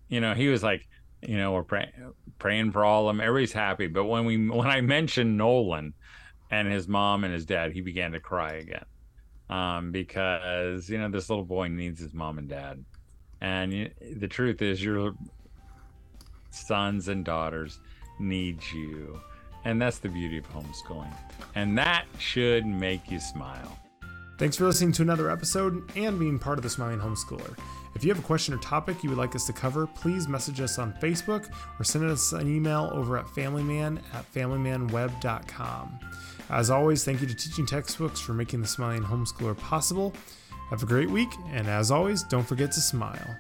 you 0.08 0.20
know, 0.20 0.34
he 0.34 0.48
was 0.48 0.62
like, 0.62 0.86
you 1.22 1.38
know, 1.38 1.52
we're 1.52 1.86
praying 2.38 2.72
for 2.72 2.84
all 2.84 3.08
of 3.08 3.16
them. 3.16 3.20
Everybody's 3.20 3.52
happy. 3.52 3.86
But 3.86 4.04
when 4.04 4.26
we 4.26 4.48
when 4.48 4.68
I 4.68 4.80
mentioned 4.80 5.38
Nolan 5.38 5.94
and 6.50 6.70
his 6.70 6.86
mom 6.86 7.24
and 7.24 7.32
his 7.32 7.46
dad, 7.46 7.72
he 7.72 7.80
began 7.80 8.12
to 8.12 8.20
cry 8.20 8.54
again. 8.54 8.84
Um, 9.48 9.92
because, 9.92 10.88
you 10.88 10.98
know, 10.98 11.10
this 11.10 11.28
little 11.28 11.44
boy 11.44 11.68
needs 11.68 12.00
his 12.00 12.14
mom 12.14 12.38
and 12.38 12.48
dad. 12.48 12.84
And 13.40 13.90
the 14.00 14.28
truth 14.28 14.62
is 14.62 14.82
your 14.82 15.14
sons 16.50 17.08
and 17.08 17.24
daughters 17.24 17.78
need 18.18 18.62
you. 18.72 19.20
And 19.64 19.81
that's 19.81 19.98
the 19.98 20.09
beauty 20.09 20.38
of 20.38 20.48
homeschooling. 20.50 21.12
And 21.55 21.77
that 21.79 22.05
should 22.18 22.66
make 22.66 23.11
you 23.11 23.20
smile. 23.20 23.79
Thanks 24.37 24.57
for 24.57 24.64
listening 24.64 24.92
to 24.92 25.03
another 25.03 25.31
episode 25.31 25.90
and 25.96 26.18
being 26.18 26.38
part 26.38 26.59
of 26.59 26.64
the 26.64 26.70
Smiling 26.70 26.98
Homeschooler. 26.98 27.57
If 27.94 28.03
you 28.03 28.11
have 28.11 28.18
a 28.18 28.27
question 28.27 28.53
or 28.53 28.59
topic 28.59 29.05
you 29.05 29.09
would 29.11 29.18
like 29.18 29.37
us 29.37 29.46
to 29.46 29.53
cover, 29.53 29.87
please 29.87 30.27
message 30.27 30.61
us 30.61 30.79
on 30.79 30.92
Facebook 30.94 31.48
or 31.79 31.85
send 31.85 32.05
us 32.11 32.33
an 32.33 32.53
email 32.53 32.90
over 32.92 33.16
at 33.16 33.27
familyman 33.27 34.00
at 34.12 34.31
familymanweb.com. 34.33 35.98
As 36.50 36.70
always, 36.70 37.05
thank 37.05 37.20
you 37.20 37.29
to 37.29 37.35
Teaching 37.35 37.64
Textbooks 37.64 38.20
for 38.20 38.35
making 38.35 38.61
the 38.61 38.66
Smiling 38.66 39.03
Homeschooler 39.03 39.57
possible. 39.57 40.12
Have 40.70 40.83
a 40.83 40.87
great 40.87 41.11
week, 41.11 41.31
and 41.53 41.68
as 41.68 41.92
always, 41.92 42.24
don't 42.24 42.46
forget 42.46 42.72
to 42.72 42.81
smile. 42.81 43.37